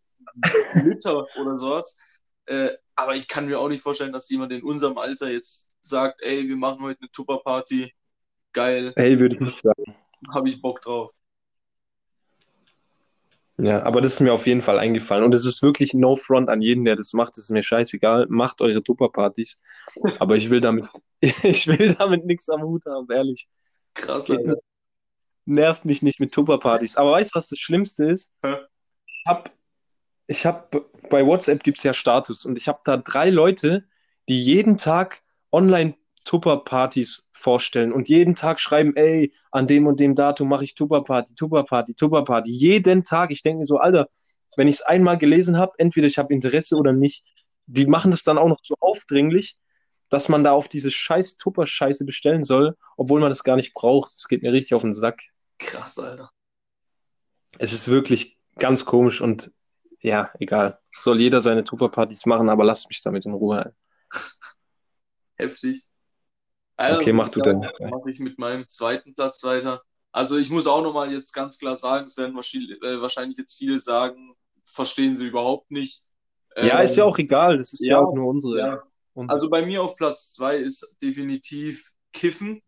[0.76, 1.98] Mütter oder sowas.
[2.46, 6.21] Äh, aber ich kann mir auch nicht vorstellen, dass jemand in unserem Alter jetzt sagt,
[6.21, 7.93] ey, wir machen heute eine Tupper-Party.
[8.53, 8.93] Geil.
[8.95, 9.95] Ey, würde ich nicht sagen.
[10.34, 11.12] Habe ich Bock drauf.
[13.58, 15.23] Ja, aber das ist mir auf jeden Fall eingefallen.
[15.23, 17.38] Und es ist wirklich no front an jeden, der das macht.
[17.38, 18.27] Das ist mir scheißegal.
[18.29, 19.62] Macht eure Tupper-Partys.
[20.19, 20.86] aber ich will damit,
[21.21, 23.47] ich will damit nichts am Hut haben, ehrlich.
[23.93, 24.58] Krass, Alter.
[25.45, 26.97] Nervt mich nicht mit Tupper-Partys.
[26.97, 28.29] Aber weißt du, was das Schlimmste ist?
[28.43, 28.55] Hä?
[29.05, 29.49] Ich habe
[30.28, 30.72] ich hab,
[31.10, 33.86] bei WhatsApp gibt es ja Status und ich habe da drei Leute,
[34.28, 40.16] die jeden Tag online Tupper-Partys vorstellen und jeden Tag schreiben, ey, an dem und dem
[40.16, 42.50] Datum mache ich Tupper-Party, Tupper-Party, Tupper-Party.
[42.50, 43.30] Jeden Tag.
[43.30, 44.10] Ich denke mir so, Alter,
[44.58, 47.24] wenn ich es einmal gelesen habe, entweder ich habe Interesse oder nicht,
[47.68, 49.58] die machen das dann auch noch so aufdringlich,
[50.10, 54.14] dass man da auf diese scheiß Tupper-Scheiße bestellen soll, obwohl man das gar nicht braucht.
[54.14, 55.22] Das geht mir richtig auf den Sack.
[55.60, 56.32] Krass, Alter.
[57.60, 59.52] Es ist wirklich ganz komisch und
[60.06, 60.80] ja, egal.
[60.91, 63.74] Soll jeder seine Tupper-Partys machen, aber lasst mich damit in Ruhe.
[65.38, 65.84] Heftig.
[66.78, 67.62] Okay, mach du denn.
[67.89, 69.82] Mache ich mit meinem zweiten Platz weiter.
[70.12, 73.80] Also ich muss auch nochmal jetzt ganz klar sagen, es werden äh, wahrscheinlich jetzt viele
[73.80, 74.34] sagen,
[74.65, 76.02] verstehen sie überhaupt nicht.
[76.62, 77.58] Ja, ist ja Ähm, auch egal.
[77.58, 78.60] Das ist ja, ja, auch nur unsere.
[78.60, 78.84] ja.
[79.13, 82.62] unsere- Also bei mir auf Platz zwei ist definitiv Kiffen.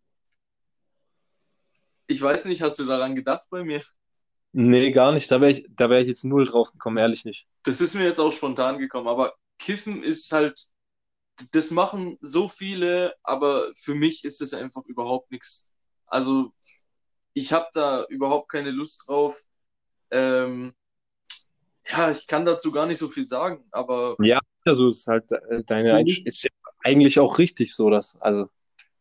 [2.08, 3.82] Ich weiß nicht, hast du daran gedacht bei mir?
[4.54, 5.30] Nee, gar nicht.
[5.30, 7.48] Da wäre ich, da wär ich jetzt null drauf gekommen, ehrlich nicht.
[7.64, 10.60] Das ist mir jetzt auch spontan gekommen, aber Kiffen ist halt,
[11.52, 15.74] das machen so viele, aber für mich ist es einfach überhaupt nichts.
[16.08, 16.54] Also
[17.34, 19.40] ich habe da überhaupt keine Lust drauf.
[20.10, 20.74] Ähm,
[21.90, 25.64] ja, ich kann dazu gar nicht so viel sagen, aber Ja, also ist halt äh,
[25.64, 26.28] deine Einstellung.
[26.28, 26.50] Ist ja
[26.84, 28.48] eigentlich auch richtig so, dass, also,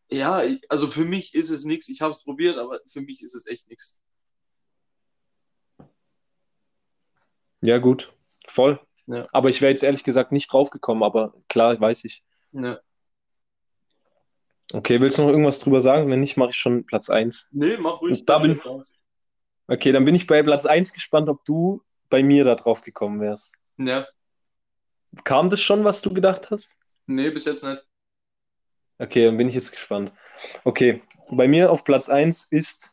[0.09, 1.89] ja, also für mich ist es nichts.
[1.89, 4.01] Ich habe es probiert, aber für mich ist es echt nichts.
[7.61, 8.13] Ja, gut.
[8.47, 8.79] Voll.
[9.07, 9.25] Ja.
[9.31, 12.23] Aber ich wäre jetzt ehrlich gesagt nicht drauf gekommen, aber klar, weiß ich.
[12.51, 12.79] Ja.
[14.73, 16.09] Okay, willst du noch irgendwas drüber sagen?
[16.09, 17.47] Wenn nicht, mache ich schon Platz 1.
[17.51, 18.25] Nee, mach ruhig.
[18.25, 18.59] Da bin-
[19.69, 23.19] Okay, dann bin ich bei Platz 1 gespannt, ob du bei mir da drauf gekommen
[23.21, 23.53] wärst.
[23.77, 24.07] Ja,
[25.23, 26.75] Kam das schon, was du gedacht hast?
[27.05, 27.87] nee, bis jetzt nicht.
[28.99, 30.13] Okay, dann bin ich jetzt gespannt.
[30.65, 32.91] Okay, bei mir auf Platz 1 ist,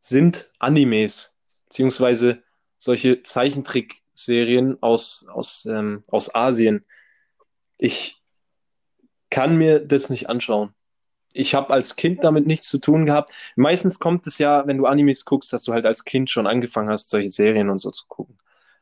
[0.00, 1.38] sind Animes,
[1.68, 2.42] beziehungsweise
[2.80, 6.84] solche Zeichentrickserien aus, aus, ähm, aus Asien.
[7.78, 8.20] Ich
[9.30, 10.74] kann mir das nicht anschauen.
[11.32, 13.30] Ich habe als Kind damit nichts zu tun gehabt.
[13.54, 16.90] Meistens kommt es ja, wenn du Animes guckst, dass du halt als Kind schon angefangen
[16.90, 18.36] hast, solche Serien und so zu gucken.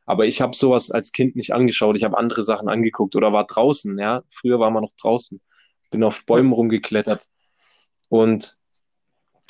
[0.07, 1.97] Aber ich habe sowas als Kind nicht angeschaut.
[1.97, 4.23] Ich habe andere Sachen angeguckt oder war draußen, ja.
[4.31, 5.39] Früher war man noch draußen.
[5.91, 7.27] Bin auf Bäumen rumgeklettert.
[8.09, 8.57] Und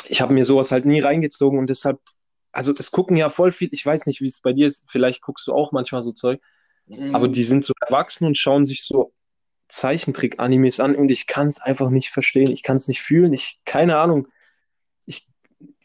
[0.07, 2.01] ich habe mir sowas halt nie reingezogen und deshalb,
[2.59, 3.68] also das gucken ja voll viel.
[3.71, 4.90] Ich weiß nicht, wie es bei dir ist.
[4.90, 6.40] Vielleicht guckst du auch manchmal so Zeug.
[6.87, 7.14] Mhm.
[7.14, 9.14] Aber die sind so erwachsen und schauen sich so
[9.68, 12.51] Zeichentrick-Animes an und ich kann es einfach nicht verstehen.
[12.51, 13.33] Ich kann es nicht fühlen.
[13.33, 14.27] Ich, keine Ahnung.
[15.07, 15.29] Ich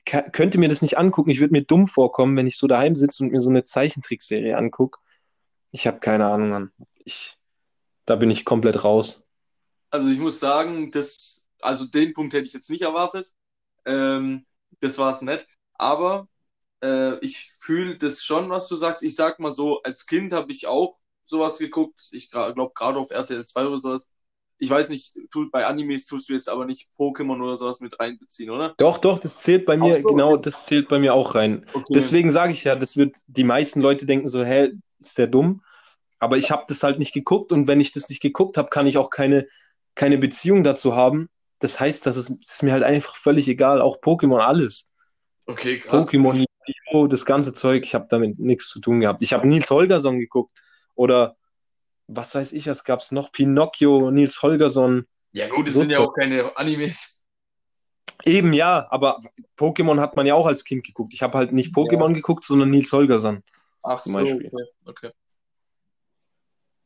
[0.05, 1.29] könnte mir das nicht angucken.
[1.29, 4.57] Ich würde mir dumm vorkommen, wenn ich so daheim sitze und mir so eine Zeichentrickserie
[4.57, 4.99] angucke.
[5.69, 6.71] Ich habe keine Ahnung, Mann.
[7.05, 7.37] Ich,
[8.07, 9.21] da bin ich komplett raus.
[9.91, 13.27] Also ich muss sagen, das, also den Punkt hätte ich jetzt nicht erwartet.
[13.85, 14.47] Ähm,
[14.79, 15.45] das war es nicht.
[15.75, 16.27] Aber
[16.83, 19.03] äh, ich fühle das schon, was du sagst.
[19.03, 22.09] Ich sag mal so, als Kind habe ich auch sowas geguckt.
[22.11, 24.11] Ich glaube gerade auf RTL 2 oder sowas.
[24.59, 27.99] Ich weiß nicht, tu, bei Animes tust du jetzt aber nicht Pokémon oder sowas mit
[27.99, 28.75] reinbeziehen, oder?
[28.77, 30.41] Doch, doch, das zählt bei mir, so, genau, okay.
[30.43, 31.65] das zählt bei mir auch rein.
[31.73, 31.93] Okay.
[31.93, 35.61] Deswegen sage ich ja, das wird, die meisten Leute denken so, hä, ist der dumm?
[36.19, 38.87] Aber ich habe das halt nicht geguckt und wenn ich das nicht geguckt habe, kann
[38.87, 39.47] ich auch keine,
[39.95, 41.29] keine Beziehung dazu haben.
[41.59, 44.93] Das heißt, das ist, ist mir halt einfach völlig egal, auch Pokémon, alles.
[45.45, 46.09] Okay, krass.
[46.09, 49.21] Pokémon, Yu-Gi-Oh!, das ganze Zeug, ich habe damit nichts zu tun gehabt.
[49.21, 50.57] Ich habe Nils Holgersson geguckt
[50.95, 51.35] oder
[52.07, 53.31] was weiß ich, was gab's noch?
[53.31, 55.05] Pinocchio, Nils Holgersson.
[55.31, 57.25] Ja gut, das So sind ja auch keine Animes.
[58.25, 59.19] Eben ja, aber
[59.57, 61.13] Pokémon hat man ja auch als Kind geguckt.
[61.13, 63.43] Ich habe halt nicht Pokémon geguckt, sondern Nils Holgersson.
[63.83, 64.47] Ach Zum so, Beispiel.
[64.51, 65.11] okay, okay.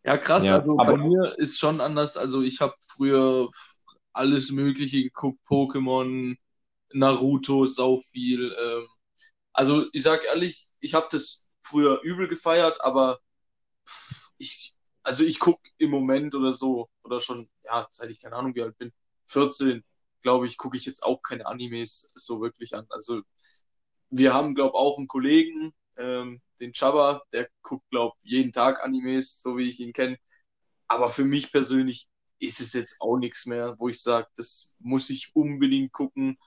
[0.03, 2.15] Ja, krass, Ja, also bei aber- mir ist schon anders.
[2.17, 3.49] Also ich habe früher
[4.13, 6.37] alles Mögliche geguckt, Pokémon,
[6.93, 8.55] Naruto, sau viel.
[8.59, 8.87] Ähm,
[9.57, 13.19] also ich sag ehrlich, ich habe das früher übel gefeiert, aber
[14.37, 18.55] ich, also ich gucke im Moment oder so, oder schon, ja, seit ich keine Ahnung
[18.55, 18.91] wie alt bin,
[19.27, 19.83] 14,
[20.21, 22.85] glaube ich, gucke ich jetzt auch keine Animes so wirklich an.
[22.89, 23.21] Also
[24.09, 29.41] wir haben, glaube auch einen Kollegen, ähm, den Chaba, der guckt, glaube jeden Tag Animes,
[29.41, 30.17] so wie ich ihn kenne.
[30.87, 35.09] Aber für mich persönlich ist es jetzt auch nichts mehr, wo ich sage, das muss
[35.09, 36.37] ich unbedingt gucken.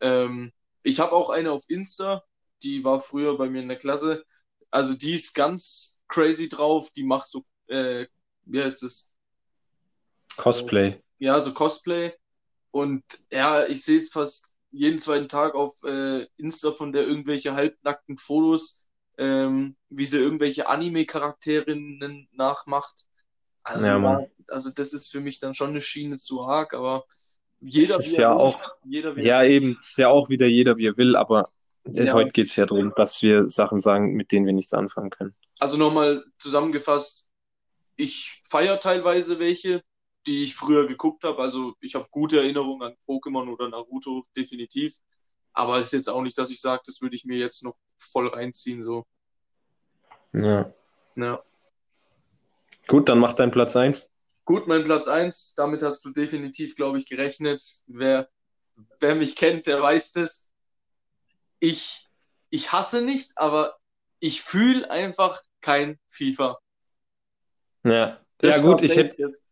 [0.00, 0.52] Ähm,
[0.82, 2.22] ich habe auch eine auf Insta,
[2.62, 4.24] die war früher bei mir in der Klasse.
[4.70, 8.06] Also die ist ganz crazy drauf, die macht so, äh,
[8.44, 9.16] wie heißt es?
[10.36, 10.96] Cosplay.
[11.18, 12.12] Ja, so Cosplay.
[12.70, 17.54] Und ja, ich sehe es fast jeden zweiten Tag auf äh, Insta von der irgendwelche
[17.54, 18.86] halbnackten Fotos,
[19.18, 23.04] ähm, wie sie irgendwelche Anime-Charakterinnen nachmacht.
[23.62, 27.04] Also, Ja, also das ist für mich dann schon eine Schiene zu arg, aber
[27.60, 28.36] jeder wie ist ja will.
[28.36, 31.16] auch, Jeder wie er ja eben, es ist ja auch wieder jeder, wie er will,
[31.16, 31.44] aber äh,
[31.86, 32.12] Ja.
[32.12, 35.34] heute geht es ja darum, dass wir Sachen sagen, mit denen wir nichts anfangen können.
[35.58, 37.30] Also nochmal zusammengefasst,
[37.96, 39.82] ich feiere teilweise welche,
[40.26, 41.40] die ich früher geguckt habe.
[41.42, 44.96] Also ich habe gute Erinnerungen an Pokémon oder Naruto, definitiv.
[45.52, 47.76] Aber es ist jetzt auch nicht, dass ich sage, das würde ich mir jetzt noch
[47.98, 48.82] voll reinziehen.
[48.82, 49.06] So.
[50.32, 50.72] Ja.
[51.16, 51.42] Ja.
[52.86, 54.10] Gut, dann mach deinen Platz 1.
[54.44, 57.62] Gut, mein Platz 1, damit hast du definitiv, glaube ich, gerechnet.
[57.86, 58.28] Wer,
[58.98, 60.49] wer mich kennt, der weiß das.
[61.60, 62.06] Ich,
[62.50, 63.76] ich hasse nicht, aber
[64.18, 66.58] ich fühle einfach kein FIFA.
[67.84, 68.18] Ja.
[68.42, 69.42] Ja, gut, ich hätte, jetzt.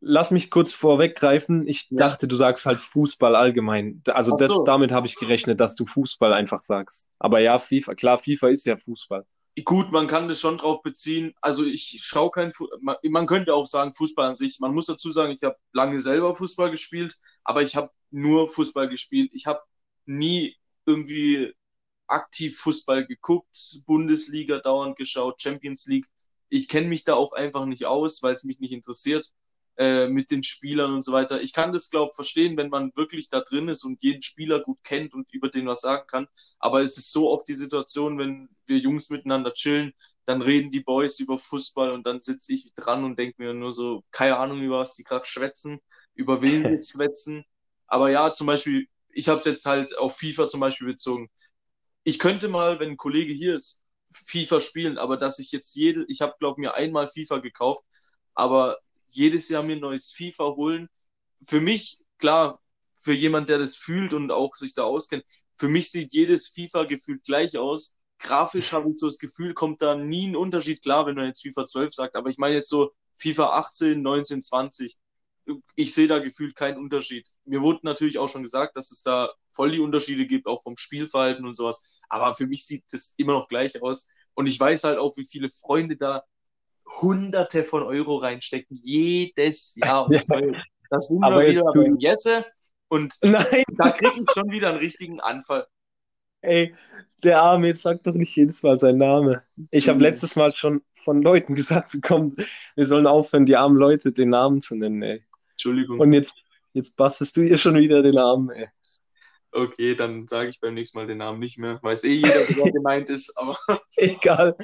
[0.00, 1.66] lass mich kurz vorweggreifen.
[1.66, 1.96] Ich Ja.
[2.08, 4.02] dachte, du sagst halt Fußball allgemein.
[4.06, 4.64] Also Ach das, so.
[4.64, 7.08] damit habe ich gerechnet, dass du Fußball einfach sagst.
[7.18, 9.24] Aber ja, FIFA, klar, FIFA ist ja Fußball.
[9.64, 11.34] Gut, man kann das schon drauf beziehen.
[11.42, 14.60] Also ich schaue kein Fu man, man könnte auch sagen Fußball an sich.
[14.60, 18.88] Man muss dazu sagen, ich habe lange selber Fußball gespielt, aber ich habe nur Fußball
[18.88, 19.30] gespielt.
[19.34, 19.60] Ich habe
[20.06, 21.54] nie irgendwie
[22.06, 26.06] aktiv Fußball geguckt, Bundesliga dauernd geschaut, Champions League.
[26.48, 29.32] Ich kenne mich da auch einfach nicht aus, weil es mich nicht interessiert
[29.78, 31.40] äh, mit den Spielern und so weiter.
[31.40, 34.78] Ich kann das, glaube verstehen, wenn man wirklich da drin ist und jeden Spieler gut
[34.84, 36.28] kennt und über den was sagen kann.
[36.58, 39.94] Aber es ist so oft die Situation, wenn wir Jungs miteinander chillen,
[40.26, 43.72] dann reden die Boys über Fußball und dann sitze ich dran und denke mir nur
[43.72, 45.80] so, keine Ahnung, über was die gerade schwätzen,
[46.14, 47.44] über wen wir schwätzen.
[47.86, 51.30] Aber ja, zum Beispiel, ich habe es jetzt halt auf FIFA zum Beispiel bezogen.
[52.04, 56.04] Ich könnte mal, wenn ein Kollege hier ist, FIFA spielen, aber dass ich jetzt jede,
[56.08, 57.84] ich habe glaube mir einmal FIFA gekauft,
[58.34, 60.88] aber jedes Jahr mir ein neues FIFA holen,
[61.42, 62.60] für mich, klar,
[62.96, 65.24] für jemand, der das fühlt und auch sich da auskennt,
[65.58, 67.96] für mich sieht jedes FIFA gefühlt gleich aus.
[68.18, 70.82] Grafisch habe ich so das Gefühl, kommt da nie ein Unterschied.
[70.82, 74.42] Klar, wenn man jetzt FIFA 12 sagt, aber ich meine jetzt so FIFA 18, 19,
[74.42, 74.98] 20.
[75.74, 77.28] Ich sehe da gefühlt keinen Unterschied.
[77.44, 80.76] Mir wurde natürlich auch schon gesagt, dass es da voll die Unterschiede gibt, auch vom
[80.76, 82.00] Spielverhalten und sowas.
[82.08, 84.08] Aber für mich sieht das immer noch gleich aus.
[84.34, 86.22] Und ich weiß halt auch, wie viele Freunde da
[87.00, 90.62] Hunderte von Euro reinstecken, jedes Jahr Neue.
[90.90, 92.44] Das sind Aber wir wieder tu- beim Jesse
[92.88, 95.66] und Nein, da kriege ich schon wieder einen richtigen Anfall.
[96.42, 96.74] ey,
[97.22, 99.38] der Arme, jetzt sag doch nicht jedes Mal seinen Namen.
[99.70, 102.36] Ich habe letztes Mal schon von Leuten gesagt bekommen,
[102.74, 105.22] wir sollen aufhören, die armen Leute den Namen zu nennen, ey.
[105.66, 106.00] Entschuldigung.
[106.00, 106.34] Und jetzt,
[106.72, 108.68] jetzt bastest du ihr schon wieder den Namen, ey.
[109.52, 111.78] Okay, dann sage ich beim nächsten Mal den Namen nicht mehr.
[111.82, 113.56] Weiß eh jeder, wer gemeint ist, aber
[113.96, 114.56] Egal,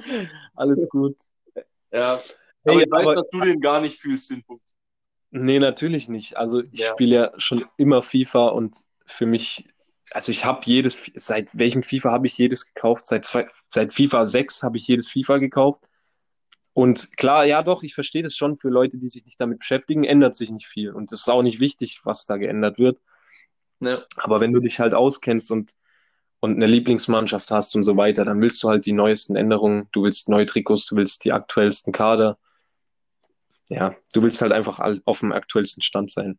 [0.55, 1.15] alles gut.
[1.93, 2.19] ja.
[2.65, 4.65] Hey, Aber ich weiß, aber- dass du den gar nicht fühlst, den Punkt.
[5.31, 6.37] Nee, natürlich nicht.
[6.37, 6.91] Also ich Ja.
[6.93, 9.69] spiele ja schon immer FIFA und für mich,
[10.11, 13.07] also ich habe jedes, seit welchem FIFA habe ich jedes gekauft?
[13.07, 15.88] Seit, zwei, seit FIFA 6 habe ich jedes FIFA gekauft.
[16.79, 20.05] Und klar, ja doch, ich verstehe das schon, für Leute, die sich nicht damit beschäftigen,
[20.05, 20.93] ändert sich nicht viel.
[20.93, 23.01] Und es ist auch nicht wichtig, was da geändert wird.
[23.81, 24.05] Ja.
[24.17, 25.73] Aber wenn du dich halt auskennst und,
[26.39, 30.05] und eine Lieblingsmannschaft hast und so weiter, dann willst du halt die neuesten Änderungen, du
[30.05, 32.39] willst neue Trikots, du willst die aktuellsten Kader.
[33.71, 36.39] Ja, du willst halt einfach auf dem aktuellsten Stand sein.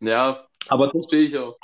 [0.00, 1.58] Ja, Aber verstehe ich auch.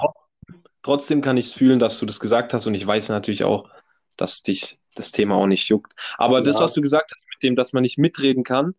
[0.82, 3.70] trotzdem kann ich es fühlen, dass du das gesagt hast und ich weiß natürlich auch,
[4.18, 5.94] dass dich das Thema auch nicht juckt.
[6.18, 6.62] Aber das, Ja.
[6.64, 8.74] was du gesagt hast, mit dem, dass man nicht mitreden kann,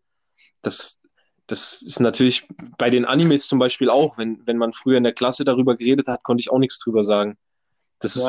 [0.62, 1.02] das,
[1.46, 2.46] das ist natürlich
[2.78, 6.08] bei den Animes zum Beispiel auch, wenn, wenn man früher in der Klasse darüber geredet
[6.08, 7.36] hat, konnte ich auch nichts drüber sagen.
[7.98, 8.24] Das ist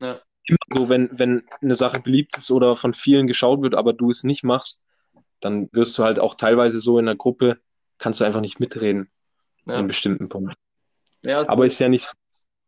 [0.00, 3.92] Ja, immer so, wenn, wenn eine Sache beliebt ist oder von vielen geschaut wird, aber
[3.92, 4.84] du es nicht machst,
[5.40, 7.58] dann wirst du halt auch teilweise so in der Gruppe,
[7.98, 9.10] kannst du einfach nicht mitreden
[9.66, 9.78] ja.
[9.78, 10.54] in bestimmten Punkten.
[11.24, 12.14] ja so- Aber ist ja nicht so,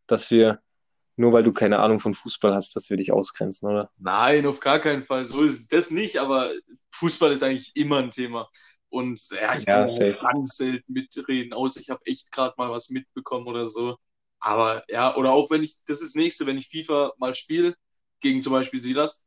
[0.07, 0.61] dass wir,
[1.19, 3.91] nur weil du keine Ahnung von Fußball hast, dass wir dich ausgrenzen, oder?
[3.97, 5.27] Nein, auf gar keinen Fall.
[5.27, 6.53] So ist das nicht, aber
[6.93, 8.49] Fußball ist eigentlich immer ein Thema.
[8.91, 10.19] Und ja, ich Ja, kann safe.
[10.21, 13.97] ganz selten mitreden, außer ich habe echt gerade mal was mitbekommen oder so.
[14.41, 17.75] Aber ja, oder auch wenn ich, das ist das nächste, wenn ich FIFA mal spiele,
[18.21, 19.27] gegen zum Beispiel Silas,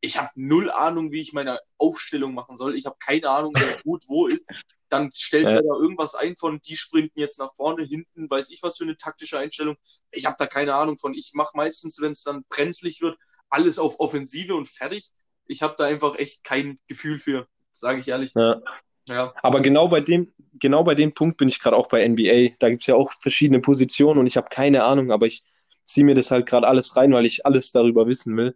[0.00, 2.76] ich habe null Ahnung, wie ich meine Aufstellung machen soll.
[2.76, 4.46] Ich habe keine Ahnung, wer gut wo ist.
[4.88, 5.50] Dann stellt Ja.
[5.56, 8.84] er da irgendwas ein von, die sprinten jetzt nach vorne, hinten, weiß ich was für
[8.84, 9.76] eine taktische Einstellung.
[10.10, 11.14] Ich habe da keine Ahnung von.
[11.14, 13.18] Ich mache meistens, wenn es dann brenzlig wird,
[13.50, 15.10] alles auf Offensive und fertig.
[15.46, 18.32] Ich habe da einfach echt kein Gefühl für, sage ich ehrlich.
[18.34, 18.60] Ja.
[19.08, 22.54] Ja, Aber genau bei dem, genau bei dem Punkt bin ich gerade auch bei NBA.
[22.58, 25.44] Da gibt es ja auch verschiedene Positionen und ich habe keine Ahnung, aber ich
[25.84, 28.54] ziehe mir das halt gerade alles rein, weil ich alles darüber wissen will.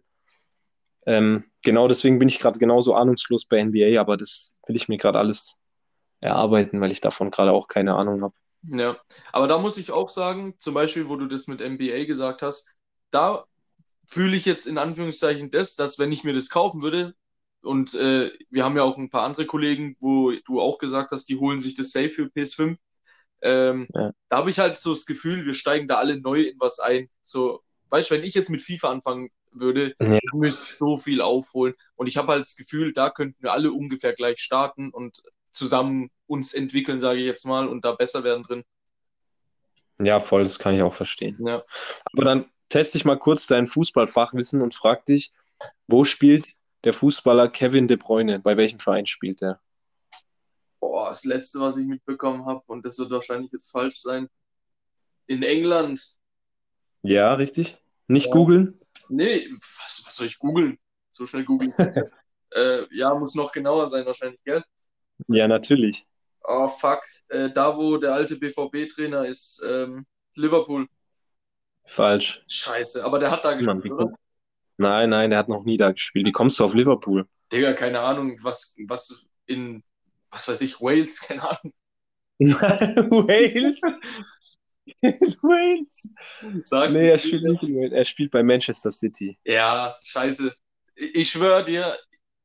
[1.05, 4.97] Ähm, genau deswegen bin ich gerade genauso ahnungslos bei NBA, aber das will ich mir
[4.97, 5.59] gerade alles
[6.23, 8.35] erarbeiten, weil ich davon gerade auch keine Ahnung habe.
[8.63, 8.97] ja.
[9.31, 12.75] Aber da muss ich auch sagen, zum Beispiel, wo du das mit NBA gesagt hast,
[13.11, 13.45] da
[14.07, 17.15] fühle ich jetzt in Anführungszeichen das, dass wenn ich mir das kaufen würde,
[17.61, 21.27] und äh, wir haben ja auch ein paar andere Kollegen, wo du auch gesagt hast,
[21.29, 22.77] die holen sich das safe für PS5.
[23.41, 24.11] Ähm, Ja.
[24.29, 27.09] Da habe ich halt so das Gefühl, wir steigen da alle neu in was ein.
[27.23, 30.17] So, weißt du, wenn ich jetzt mit FIFA anfangen würde, Ja.
[30.21, 31.75] ich müsste so viel aufholen.
[31.95, 35.21] Und ich habe halt das Gefühl, da könnten wir alle ungefähr gleich starten und
[35.53, 38.63] zusammen uns entwickeln, sage ich jetzt mal, und da besser werden drin.
[39.99, 41.37] Ja, voll, das kann ich auch verstehen.
[41.45, 41.63] Ja.
[42.11, 45.31] Aber dann teste ich mal kurz dein Fußballfachwissen und frag dich,
[45.87, 46.47] wo spielt
[46.83, 48.39] der Fußballer Kevin De Bruyne?
[48.39, 49.61] Bei welchem Verein spielt er?
[50.79, 54.27] Boah, das letzte, was ich mitbekommen habe, und das wird wahrscheinlich jetzt falsch sein.
[55.27, 56.01] In England.
[57.03, 57.77] Ja, richtig?
[58.07, 58.31] Nicht Ja.
[58.31, 58.79] googeln?
[59.07, 60.77] Nee, was, was soll ich googeln?
[61.11, 61.73] So schnell googeln.
[62.53, 64.63] äh, ja, muss noch genauer sein, wahrscheinlich, gell?
[65.27, 66.05] Ja, natürlich.
[66.43, 67.01] Oh, fuck.
[67.29, 70.87] Äh, da, wo der alte BVB-Trainer ist, ähm, Liverpool.
[71.85, 72.41] Falsch.
[72.47, 74.15] Scheiße, aber der hat da Mann, gespielt, wie oder?
[74.77, 76.25] Nein, nein, der hat noch nie da gespielt.
[76.25, 77.27] Wie kommst du auf Liverpool?
[77.51, 79.83] Digga, keine Ahnung, was, was in,
[80.31, 81.73] was weiß ich, Wales, keine Ahnung.
[82.39, 83.79] Wales?
[85.43, 86.09] Wales?
[86.63, 87.93] Sag Nee, er spielt nicht in Wales.
[87.93, 89.37] Er spielt bei Manchester City.
[89.45, 90.53] Ja, scheiße.
[90.95, 91.97] Ich schwöre dir,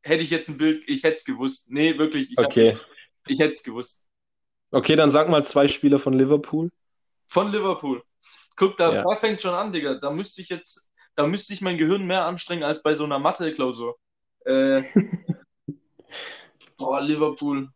[0.02, 1.70] hätte ich jetzt ein Bild, ich hätte es gewusst.
[1.70, 2.78] Nee, wirklich, ich, hab- Okay.
[3.26, 4.08] ich hätte es gewusst.
[4.70, 6.70] Okay, dann sag mal zwei Spieler von Liverpool.
[7.26, 8.02] Von Liverpool.
[8.56, 9.02] Guck, da, Ja.
[9.02, 9.94] da fängt schon an, Digga.
[9.94, 13.18] Da müsste ich jetzt, da müsste ich mein Gehirn mehr anstrengen als bei so einer
[13.18, 13.96] Mathe-Klausur.
[14.44, 14.82] Äh,
[16.78, 17.68] boah, Liverpool.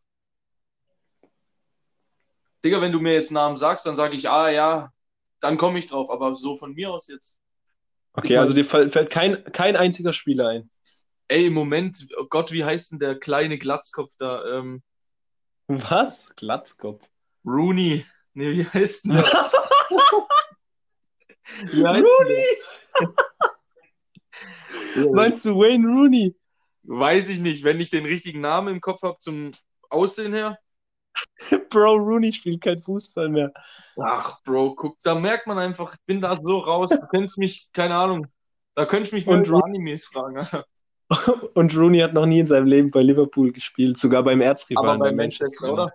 [2.64, 4.90] Digga, wenn du mir jetzt Namen sagst, dann sage ich, ah ja,
[5.40, 6.10] dann komme ich drauf.
[6.10, 7.40] Aber so von mir aus jetzt.
[8.14, 10.70] Okay, also dir fällt fällt kein, kein einziger Spieler ein.
[11.32, 14.44] Ey, im Moment, oh Gott, wie heißt denn der kleine Glatzkopf da?
[14.58, 14.82] Ähm,
[15.66, 16.30] Was?
[16.36, 17.00] Glatzkopf.
[17.46, 18.04] Rooney.
[18.34, 19.24] Nee, wie heißt denn der?
[21.72, 22.46] Wie heißt Rooney!
[24.94, 25.06] der?
[25.12, 26.36] Meinst du Wayne Rooney?
[26.82, 29.52] Weiß ich nicht, wenn ich den richtigen Namen im Kopf habe zum
[29.88, 30.58] Aussehen her.
[31.70, 33.50] Bro, Rooney spielt kein Fußball mehr.
[33.98, 36.90] Ach, Bro, guck, da merkt man einfach, ich bin da so raus.
[36.90, 38.26] Du kennst mich, keine Ahnung.
[38.74, 40.36] Da könntest du mich mal Und über Animes fragen.
[40.36, 40.66] Alter.
[41.54, 44.88] Und Rooney hat noch nie in seinem Leben bei Liverpool gespielt, sogar beim Erzrivalen.
[44.88, 45.94] Aber bei bei Manchester, oder?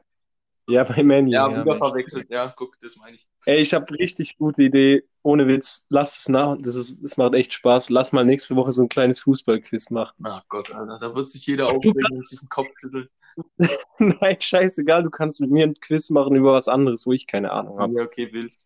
[0.69, 1.87] Ja, bei Man U, Ja, ja, wieder Manchester.
[1.87, 2.29] verwechselt.
[2.29, 3.25] Ja, guck, das meine ich.
[3.45, 5.03] Ey, ich habe richtig gute Idee.
[5.23, 6.57] Ohne Witz, lass es nach.
[6.59, 7.89] Das, ist, das macht echt Spaß.
[7.89, 10.15] Lass mal nächste Woche so ein kleines Fußballquiz machen.
[10.23, 13.07] Ach Gott, Alter, da wird sich jeder aufregen und sich den Kopf schütteln.
[13.99, 17.51] Nein, scheißegal, du kannst mit mir ein Quiz machen über was anderes, wo ich keine
[17.51, 17.93] Ahnung habe.
[17.93, 18.59] Ja, okay, wild.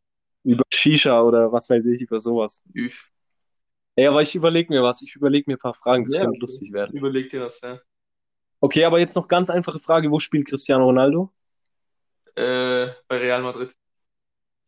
[0.43, 2.63] Über Shisha oder was weiß ich, über sowas.
[2.73, 3.09] Üff.
[3.95, 5.01] Ey, aber ich überlege mir was.
[5.01, 6.97] Ich überlege mir ein paar Fragen, das Ja, könnte lustig werden.
[6.97, 7.79] Überleg dir das, ja.
[8.59, 10.11] Okay, aber jetzt noch ganz einfache Frage.
[10.11, 11.31] Wo spielt Cristiano Ronaldo?
[12.35, 13.73] Äh, bei Real Madrid.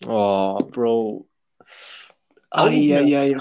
[0.05, 1.27] Oh, Bro.
[2.51, 3.35] Eieiei.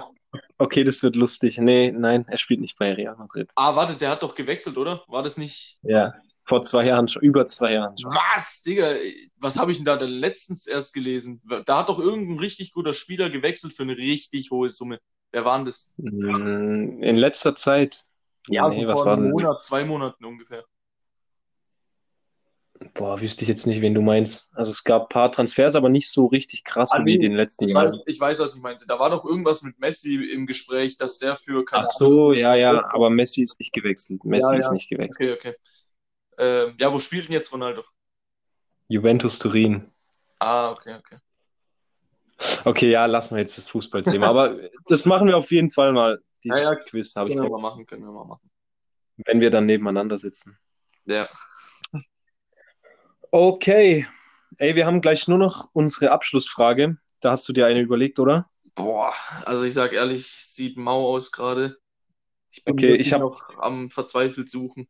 [0.58, 1.58] Okay, das wird lustig.
[1.58, 3.50] Nee, nein, er spielt nicht bei Real Madrid.
[3.56, 5.04] Ah, warte, der hat doch gewechselt, oder?
[5.08, 5.80] War das nicht.
[5.82, 6.14] Ja,
[6.44, 8.10] vor zwei Jahren schon, über zwei Jahren schon.
[8.12, 8.94] Was, Digga?
[9.38, 11.42] Was habe ich denn da denn letztens erst gelesen?
[11.66, 14.98] Da hat doch irgendein richtig guter Spieler gewechselt für eine richtig hohe Summe.
[15.32, 15.94] Wer war denn das?
[15.96, 18.04] Mm, In letzter Zeit.
[18.48, 19.30] Nee, so was vor war einem denn?
[19.30, 20.64] Monat, zwei Monaten ungefähr.
[22.94, 24.56] Boah, wüsste ich jetzt nicht, wen du meinst.
[24.56, 27.18] Also es gab ein paar Transfers, aber nicht so richtig krasse Ah, wie nee.
[27.18, 28.00] den letzten Ich weiß, Jahren.
[28.06, 28.86] ich weiß, was ich meinte.
[28.86, 32.54] Da war doch irgendwas mit Messi im Gespräch, dass der für keine Ach so, ja,
[32.54, 34.24] ja, aber Messi ist nicht gewechselt.
[34.24, 34.72] Messi Ja, ist ja.
[34.72, 35.28] nicht gewechselt.
[35.28, 35.54] Okay, okay.
[36.38, 37.84] Ähm, ja, wo spielt denn jetzt Ronaldo?
[38.88, 39.90] Juventus Turin.
[40.40, 41.18] Ah, okay, okay.
[42.64, 44.26] Okay, ja, lassen wir jetzt das Fußballthema.
[44.26, 46.20] Aber das machen wir auf jeden Fall mal.
[46.44, 48.50] Dieses Ja, ja, Quiz habe ich, Können wir mal machen, können wir mal machen.
[49.26, 50.58] wenn wir dann nebeneinander sitzen.
[51.04, 51.28] Ja.
[53.30, 54.06] Okay.
[54.58, 56.98] Ey, wir haben gleich nur noch unsere Abschlussfrage.
[57.20, 58.50] Da hast du dir eine überlegt, oder?
[58.74, 59.12] Boah,
[59.44, 61.78] also ich sag ehrlich, sieht mau aus gerade.
[62.50, 64.88] Ich bin Okay, wirklich ich hab- noch am verzweifelt suchen.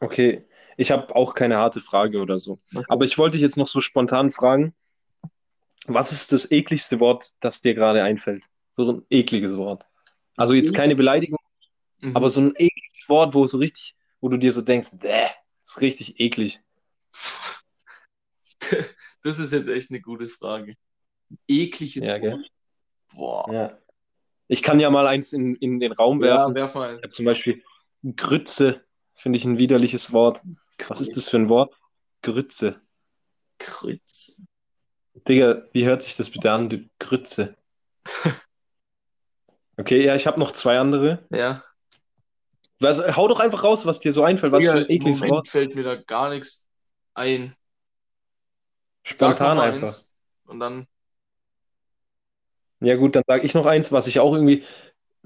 [0.00, 0.46] Okay.
[0.76, 2.60] Ich habe auch keine harte Frage oder so.
[2.74, 2.84] Okay.
[2.88, 4.74] Aber ich wollte dich jetzt noch so spontan fragen,
[5.86, 8.46] was ist das ekligste Wort, das dir gerade einfällt?
[8.72, 9.84] So ein ekliges Wort.
[10.36, 11.38] Also jetzt keine Beleidigung,
[12.02, 12.16] Mhm.
[12.16, 15.26] aber so ein ekliges Wort, wo so richtig, wo du dir so denkst, bäh,
[15.64, 16.60] ist richtig eklig.
[19.22, 20.76] Das ist jetzt echt eine gute Frage.
[21.46, 22.20] Ekliges Ja?
[22.22, 22.50] Wort.
[23.14, 23.52] Boah.
[23.52, 23.78] Ja.
[24.48, 26.54] Ich kann ja mal eins in, in den Raum Ja, werfen.
[26.54, 27.00] werf mal.
[27.04, 27.62] Ich zum Beispiel
[28.16, 28.82] Grütze,
[29.14, 30.40] finde ich ein widerliches Wort.
[30.88, 31.74] Was ist das für ein Wort?
[32.22, 32.80] Grütze.
[33.58, 34.42] Kreuz.
[35.14, 37.56] Digga, wie hört sich das bitte an, du Grütze?
[39.78, 41.20] Okay, ja, ich habe noch zwei andere.
[41.30, 41.64] Ja.
[42.80, 44.52] Was, hau doch einfach raus, was dir so einfällt.
[44.52, 45.48] Was Digga, für ein ekliges Moment Wort.
[45.48, 46.68] fällt mir da gar nichts
[47.14, 47.54] ein.
[49.04, 49.94] Spontan einfach.
[50.44, 50.86] Und dann.
[52.80, 54.64] Ja, gut, dann sage ich noch eins, was ich auch irgendwie.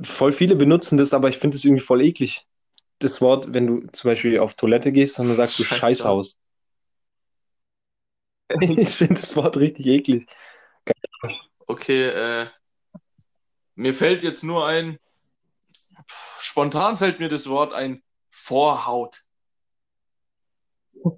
[0.02, 2.46] Voll viele benutzen das, aber ich finde es irgendwie voll eklig.
[2.98, 6.36] Das Wort, wenn du zum Beispiel auf Toilette gehst, dann sagst du Scheißhaus.
[8.76, 10.26] Ich finde das Wort richtig eklig.
[11.66, 12.46] Okay, äh,
[13.74, 14.98] mir fällt jetzt nur ein,
[16.38, 19.20] spontan fällt mir das Wort ein, Vorhaut.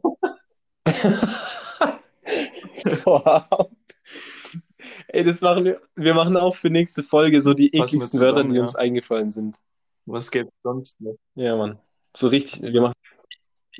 [3.05, 3.71] Wow.
[5.09, 5.81] Ey, das machen wir.
[5.95, 8.63] Wir machen auch für nächste Folge so die ekligsten Wörter, zusammen, die ja.
[8.63, 9.59] uns eingefallen sind.
[10.05, 11.17] Was gäbe es sonst noch?
[11.35, 11.79] Ja, Mann.
[12.17, 12.95] So richtig, wir machen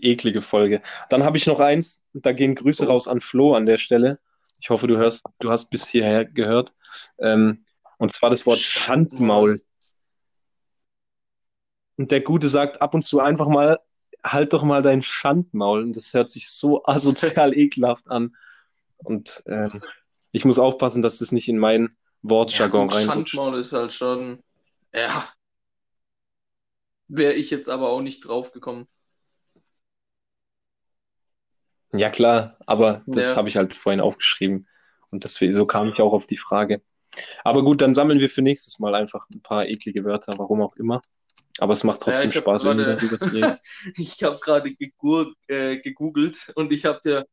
[0.03, 0.83] eklige Folge.
[1.11, 2.87] Dann habe ich noch eins, da gehen Grüße Oh.
[2.87, 4.17] raus an Flo an der Stelle.
[4.61, 6.73] Ich hoffe, du hörst, du hast bis hierher gehört.
[7.19, 7.65] Ähm,
[7.99, 9.61] und zwar das Wort Schandmaul.
[11.97, 13.79] Und der Gute sagt ab und zu einfach mal,
[14.25, 15.83] halt doch mal dein Schandmaul.
[15.83, 18.37] Und das hört sich so asozial ekelhaft an.
[18.99, 19.83] Und ähm,
[20.33, 21.97] ich muss aufpassen, dass das nicht in meinen
[22.49, 23.35] Ja, Wortjargon gut, reinrutscht.
[23.35, 24.43] Schandmaul ist halt schon,
[24.95, 25.29] ja,
[27.09, 28.87] wäre ich jetzt aber auch nicht drauf gekommen.
[31.99, 33.37] Ja, klar, aber das Ja.
[33.37, 34.69] habe ich halt vorhin aufgeschrieben.
[35.11, 36.83] Und deswegen, so kam ich auch auf die Frage.
[37.45, 40.77] Aber gut, dann sammeln wir für nächstes Mal einfach ein paar eklige Wörter, warum auch
[40.77, 41.01] immer.
[41.59, 43.57] Aber es macht trotzdem hab Spaß, irgendwie gerade- darüber zu reden.
[43.97, 44.69] Ich habe gerade
[45.49, 47.25] äh, gegoogelt und ich habe ja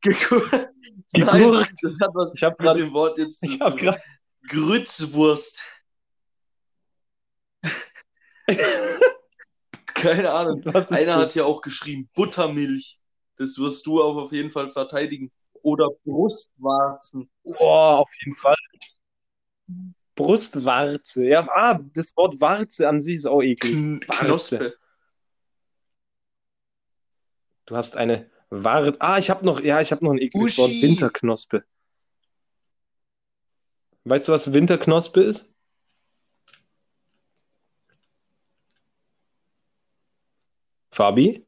[0.00, 0.66] gegur Nein,
[1.42, 1.72] Gegurkt.
[1.82, 3.84] das hat was Ich habe mit gerade, dem Wort jetzt zu ich habe tun.
[3.86, 4.02] gerade,
[4.48, 5.64] Grützwurst.
[9.94, 10.64] Keine Ahnung.
[10.90, 13.00] Einer hat ja auch geschrieben Buttermilch.
[13.36, 15.30] Das wirst du auch auf jeden Fall verteidigen.
[15.62, 17.28] Oder Brustwarzen.
[17.44, 18.56] Boah, auf jeden Fall.
[20.14, 21.26] Brustwarze.
[21.26, 24.00] Ja, ah, das Wort Warze an sich ist auch eklig.
[24.00, 24.74] Knospe.
[27.66, 29.00] Du hast eine Warze.
[29.00, 30.60] Ah, ich habe noch, ja, ich habe noch ein ekliges Uschi.
[30.60, 30.82] Wort.
[30.82, 31.64] Winterknospe.
[34.04, 35.52] Weißt du, was Winterknospe ist?
[40.92, 41.44] Fabi?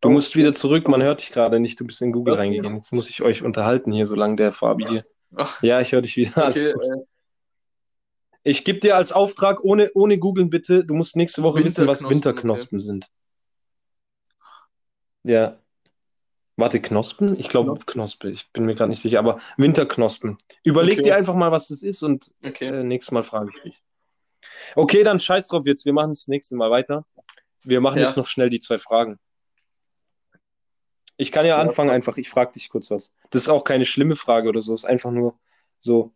[0.00, 2.42] Du musst wieder zurück, man hört dich gerade nicht, du bist in Google Okay.
[2.42, 2.76] reingegangen.
[2.76, 5.02] Jetzt muss ich euch unterhalten hier, solange der Fabi hier.
[5.34, 6.48] Ach, Ja, ich höre dich wieder.
[6.48, 7.04] Okay, äh,
[8.44, 12.00] Ich gebe dir als Auftrag, ohne, ohne googeln bitte, du musst nächste Woche wissen, was
[12.02, 13.10] Winterknospen, Winterknospen sind.
[15.24, 15.58] Ja.
[16.56, 17.38] Warte, Knospen?
[17.38, 20.38] Ich glaube Knospe, ich bin mir gerade nicht sicher, aber Winterknospen.
[20.64, 21.02] Überleg Okay.
[21.02, 22.66] dir einfach mal, was das ist und okay.
[22.66, 23.82] äh, nächstes Mal frage ich dich.
[24.74, 27.04] Okay, dann scheiß drauf jetzt, wir machen das nächste Mal weiter.
[27.64, 28.04] Wir machen Ja.
[28.06, 29.18] jetzt noch schnell die zwei Fragen.
[31.18, 33.16] Ich kann ja Ja, anfangen, einfach, ich frage dich kurz was.
[33.30, 35.38] Das ist auch keine schlimme Frage oder so, ist einfach nur
[35.78, 36.14] so.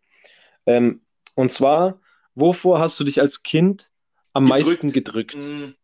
[0.66, 1.03] Ähm,
[1.34, 2.00] und zwar,
[2.34, 3.90] wovor hast du dich als Kind
[4.34, 4.59] am Gedrückt.
[4.61, 5.36] meisten gedrückt?
[5.36, 5.74] Mm,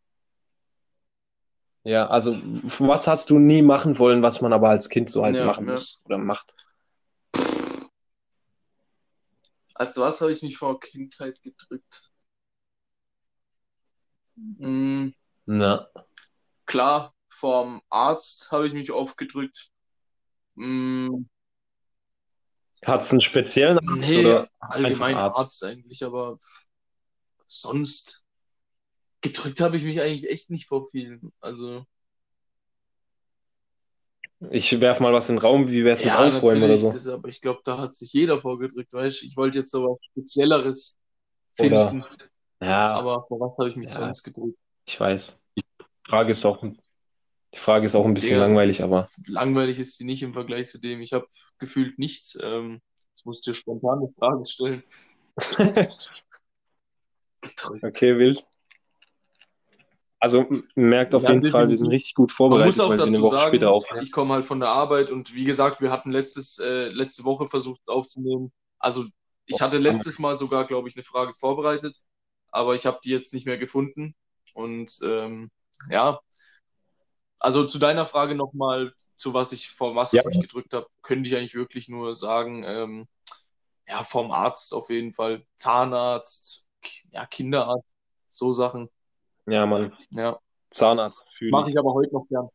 [1.85, 2.37] Ja, also
[2.79, 5.66] was hast du nie machen wollen, was man aber als Kind so halt Ja, machen
[5.66, 5.73] ja.
[5.73, 6.55] muss oder macht?
[9.75, 12.11] Als was habe ich mich vor Kindheit gedrückt?
[14.61, 15.11] Mm,
[15.47, 15.91] Na.
[16.66, 19.70] klar, vorm Arzt habe ich mich oft gedrückt.
[20.57, 21.24] Mm,
[22.85, 25.64] Hat es einen speziellen Arzt nee, oder allgemein einfach Arzt.
[25.64, 26.39] eigentlich, aber
[27.47, 28.24] sonst
[29.20, 31.33] gedrückt habe ich mich eigentlich echt nicht vor vielen.
[31.41, 31.85] Also,
[34.51, 36.93] Ich werf mal was in den Raum, wie wär's mit ja, Aufräumen oder so?
[36.93, 39.26] das, aber ich glaube, da hat sich jeder vorgedrückt, weißt du?
[39.26, 40.97] Ich wollte jetzt so was Spezielleres
[41.59, 42.05] Oder- finden,
[42.61, 43.95] Ja, aber vor was habe ich mich Ja.
[43.95, 44.57] sonst gedrückt?
[44.87, 45.39] ich weiß.
[45.57, 45.64] Die
[46.09, 46.62] Frage ist auch,
[47.55, 48.47] die Frage ist auch ein bisschen Digga.
[48.47, 51.01] langweilig, aber langweilig ist sie nicht im Vergleich zu dem.
[51.01, 51.27] Ich habe
[51.59, 52.39] gefühlt nichts.
[52.43, 52.81] Ähm,
[53.17, 54.83] ich muss dir spontan eine Frage stellen.
[57.85, 58.39] Okay, wild.
[60.21, 63.23] Also merkt auf Ja, jeden Fall, wir sind richtig gut Man vorbereitet, muss auch dazu
[63.23, 63.57] Woche sagen,
[64.03, 67.47] ich komme halt von der Arbeit und wie gesagt, wir hatten letztes, äh, letzte Woche
[67.47, 68.53] versucht aufzunehmen.
[68.81, 69.05] Also
[69.47, 71.97] ich hatte letztes Mal sogar, glaube ich, eine Frage vorbereitet,
[72.51, 74.15] aber ich habe die jetzt nicht mehr gefunden.
[74.55, 75.51] Und ähm,
[75.89, 76.19] ja,
[77.41, 80.20] Also zu deiner Frage nochmal, zu was ich, vor was Ja.
[80.22, 83.07] ich mich gedrückt habe, könnte ich eigentlich wirklich nur sagen, ähm,
[83.89, 86.68] ja, vom Arzt auf jeden Fall, Zahnarzt,
[87.12, 87.86] ja, Kinderarzt,
[88.28, 88.89] so Sachen,
[89.47, 89.97] Ja, Mann.
[90.11, 90.39] ja.
[90.70, 91.78] Zahnarzt fühle Mache ich.
[91.78, 92.49] aber heute noch gern.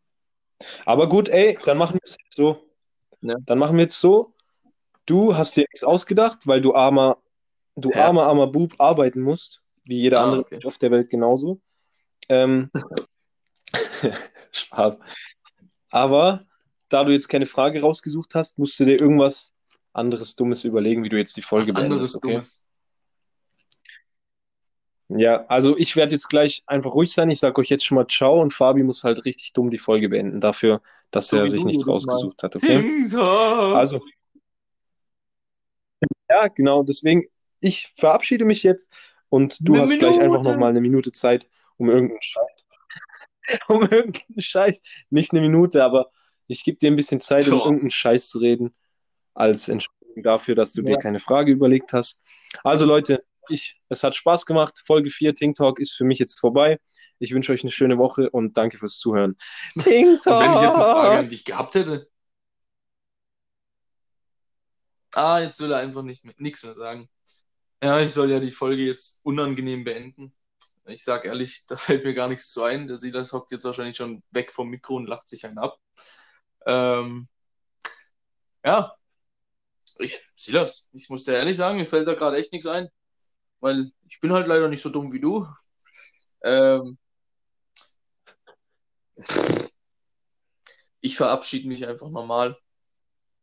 [0.85, 2.69] Aber gut, ey, dann machen wir es jetzt so.
[3.21, 3.35] Ja.
[3.45, 4.33] Dann machen wir jetzt so.
[5.05, 7.17] Du hast dir nichts ausgedacht, weil du armer,
[7.75, 8.05] du Ja.
[8.05, 10.59] armer, armer Bub arbeiten musst, wie jeder Ah, andere okay.
[10.65, 11.59] Auf der Welt genauso.
[12.29, 12.69] Ähm,
[14.53, 14.99] Spaß.
[15.91, 16.45] Aber
[16.89, 19.53] da du jetzt keine Frage rausgesucht hast, musst du dir irgendwas
[19.93, 22.33] anderes Dummes überlegen, wie du jetzt die Folge Was anderes beendest, okay?
[22.33, 22.65] Dummes.
[25.09, 27.29] Ja, also ich werde jetzt gleich einfach ruhig sein.
[27.29, 30.09] Ich sage euch jetzt schon mal Ciao und Fabi muss halt richtig dumm die Folge
[30.09, 30.81] beenden dafür,
[31.11, 32.13] dass So er sich nichts jedes Mal.
[32.13, 32.81] rausgesucht hat, okay?
[32.81, 33.75] Tingsar!
[33.75, 34.01] Also,
[36.29, 37.25] ja, genau, deswegen,
[37.59, 38.91] ich verabschiede mich jetzt
[39.29, 40.49] und du Eine hast gleich einfach Minute.
[40.49, 41.47] nochmal eine Minute Zeit,
[41.77, 42.62] um irgendeinen Scheiß,
[43.67, 46.09] um irgendeinen Scheiß, nicht eine Minute, aber
[46.47, 47.65] ich gebe dir ein bisschen Zeit, um Doch.
[47.65, 48.75] irgendeinen Scheiß zu reden,
[49.33, 50.99] als Entschuldigung dafür, dass du dir Ja.
[50.99, 52.23] keine Frage überlegt hast.
[52.63, 54.81] Also Leute, ich, es hat Spaß gemacht.
[54.85, 56.79] Folge 4 Ting Talk ist für mich jetzt vorbei.
[57.19, 59.35] Ich wünsche euch eine schöne Woche und danke fürs Zuhören.
[59.79, 61.19] Ting Und wenn ich jetzt eine Frage Talk!
[61.19, 62.07] an dich gehabt hätte.
[65.15, 67.09] Ah, jetzt will er einfach nicht mehr, nichts mehr sagen.
[67.83, 70.33] Ja, ich soll ja die Folge jetzt unangenehm beenden.
[70.85, 72.87] Ich sag ehrlich, da fällt mir gar nichts zu ein.
[72.87, 75.77] Der Silas hockt jetzt wahrscheinlich schon weg vom Mikro und lacht sich einen ab.
[76.65, 77.27] Ähm,
[78.65, 78.95] ja,
[79.99, 82.89] ich, Silas, ich muss dir ehrlich sagen, mir fällt da gerade echt nichts ein.
[83.59, 85.47] Weil ich bin halt leider nicht so dumm wie du.
[86.43, 86.97] Ähm,
[91.01, 92.57] ich verabschiede mich einfach normal.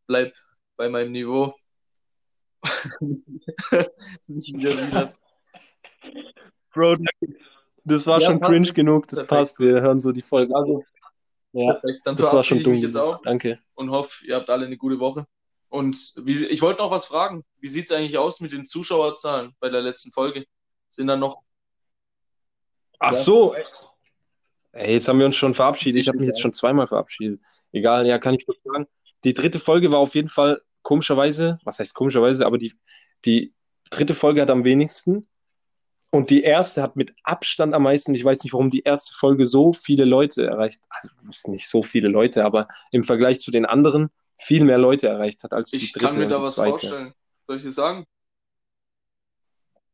[0.07, 0.35] Bleib
[0.77, 1.55] bei meinem Niveau.
[4.29, 5.13] nicht wieder Silas.
[6.73, 6.97] Bro,
[7.85, 8.75] das war Ja, schon cringe jetzt.
[8.75, 9.29] genug, das Perfekt.
[9.39, 9.61] passt.
[9.61, 10.55] Wir hören so die Folge.
[10.55, 10.85] Also,
[11.53, 12.01] Ja, perfekt.
[12.05, 12.75] Dann das war schon ich dumm.
[12.75, 13.59] mich jetzt auch Danke.
[13.75, 15.27] und hoffe, ihr habt alle eine gute Woche.
[15.69, 17.45] Und wie, ich wollte noch was fragen.
[17.61, 20.45] Wie sieht es eigentlich aus mit den Zuschauerzahlen bei der letzten Folge?
[20.91, 21.43] Sind da noch.
[22.99, 23.55] Ach so.
[24.73, 26.01] Ey, jetzt haben wir uns schon verabschiedet.
[26.03, 27.41] Ich habe mich jetzt schon zweimal verabschiedet.
[27.73, 28.87] Egal, ja, kann ich kurz sagen.
[29.25, 32.73] Die dritte Folge war auf jeden Fall komischerweise, was heißt komischerweise, aber die,
[33.25, 33.53] die
[33.91, 35.29] dritte Folge hat am wenigsten.
[36.11, 38.15] Und die erste hat mit Abstand am meisten.
[38.15, 40.83] Ich weiß nicht, warum die erste Folge so viele Leute erreicht.
[40.91, 41.11] Also
[41.51, 45.53] nicht so viele Leute, aber im Vergleich zu den anderen viel mehr Leute erreicht hat
[45.53, 46.71] als die Ich dritte kann mir da die was zweite.
[46.71, 47.15] vorstellen.
[47.47, 48.07] Soll ich dir sagen?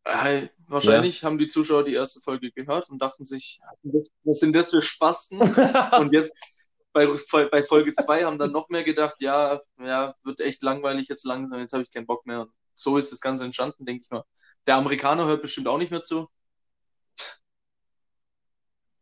[0.05, 3.61] Äh, wahrscheinlich haben die Zuschauer die erste Folge gehört und dachten sich,
[4.25, 5.41] was sind das für Spasten?
[5.99, 7.07] Und jetzt bei,
[7.51, 11.59] bei Folge 2 haben dann noch mehr gedacht, ja, ja, wird echt langweilig jetzt langsam,
[11.59, 12.43] jetzt habe ich keinen Bock mehr.
[12.43, 14.25] Und so ist das Ganze entstanden, denke ich mal.
[14.67, 16.29] Der Amerikaner hört bestimmt auch nicht mehr zu.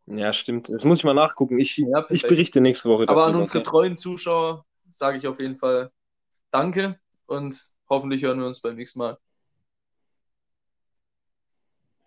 [0.07, 0.69] Ja, stimmt.
[0.69, 1.59] Das muss ich mal nachgucken.
[1.59, 5.55] Ich, Ja, ich berichte nächste Woche Aber an unsere treuen Zuschauer sage ich auf jeden
[5.55, 5.91] Fall
[6.51, 7.59] Danke und
[7.89, 9.17] hoffentlich hören wir uns beim nächsten Mal.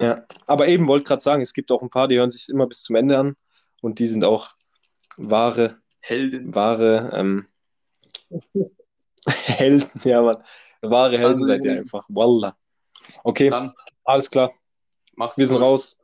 [0.00, 2.68] Ja, aber eben wollte gerade sagen, es gibt auch ein paar, die hören sich immer
[2.68, 3.36] bis zum Ende an
[3.82, 4.54] und die sind auch
[5.16, 6.54] wahre, Heldin.
[6.54, 7.48] wahre ähm,
[9.26, 10.44] Helden, ja, Mann.
[10.82, 12.06] Wahre Helden seid ihr einfach.
[12.08, 12.56] Wallah.
[13.24, 13.72] Okay, Dann
[14.04, 14.52] alles klar.
[15.16, 15.66] macht's Wir sind gut.
[15.66, 15.98] raus.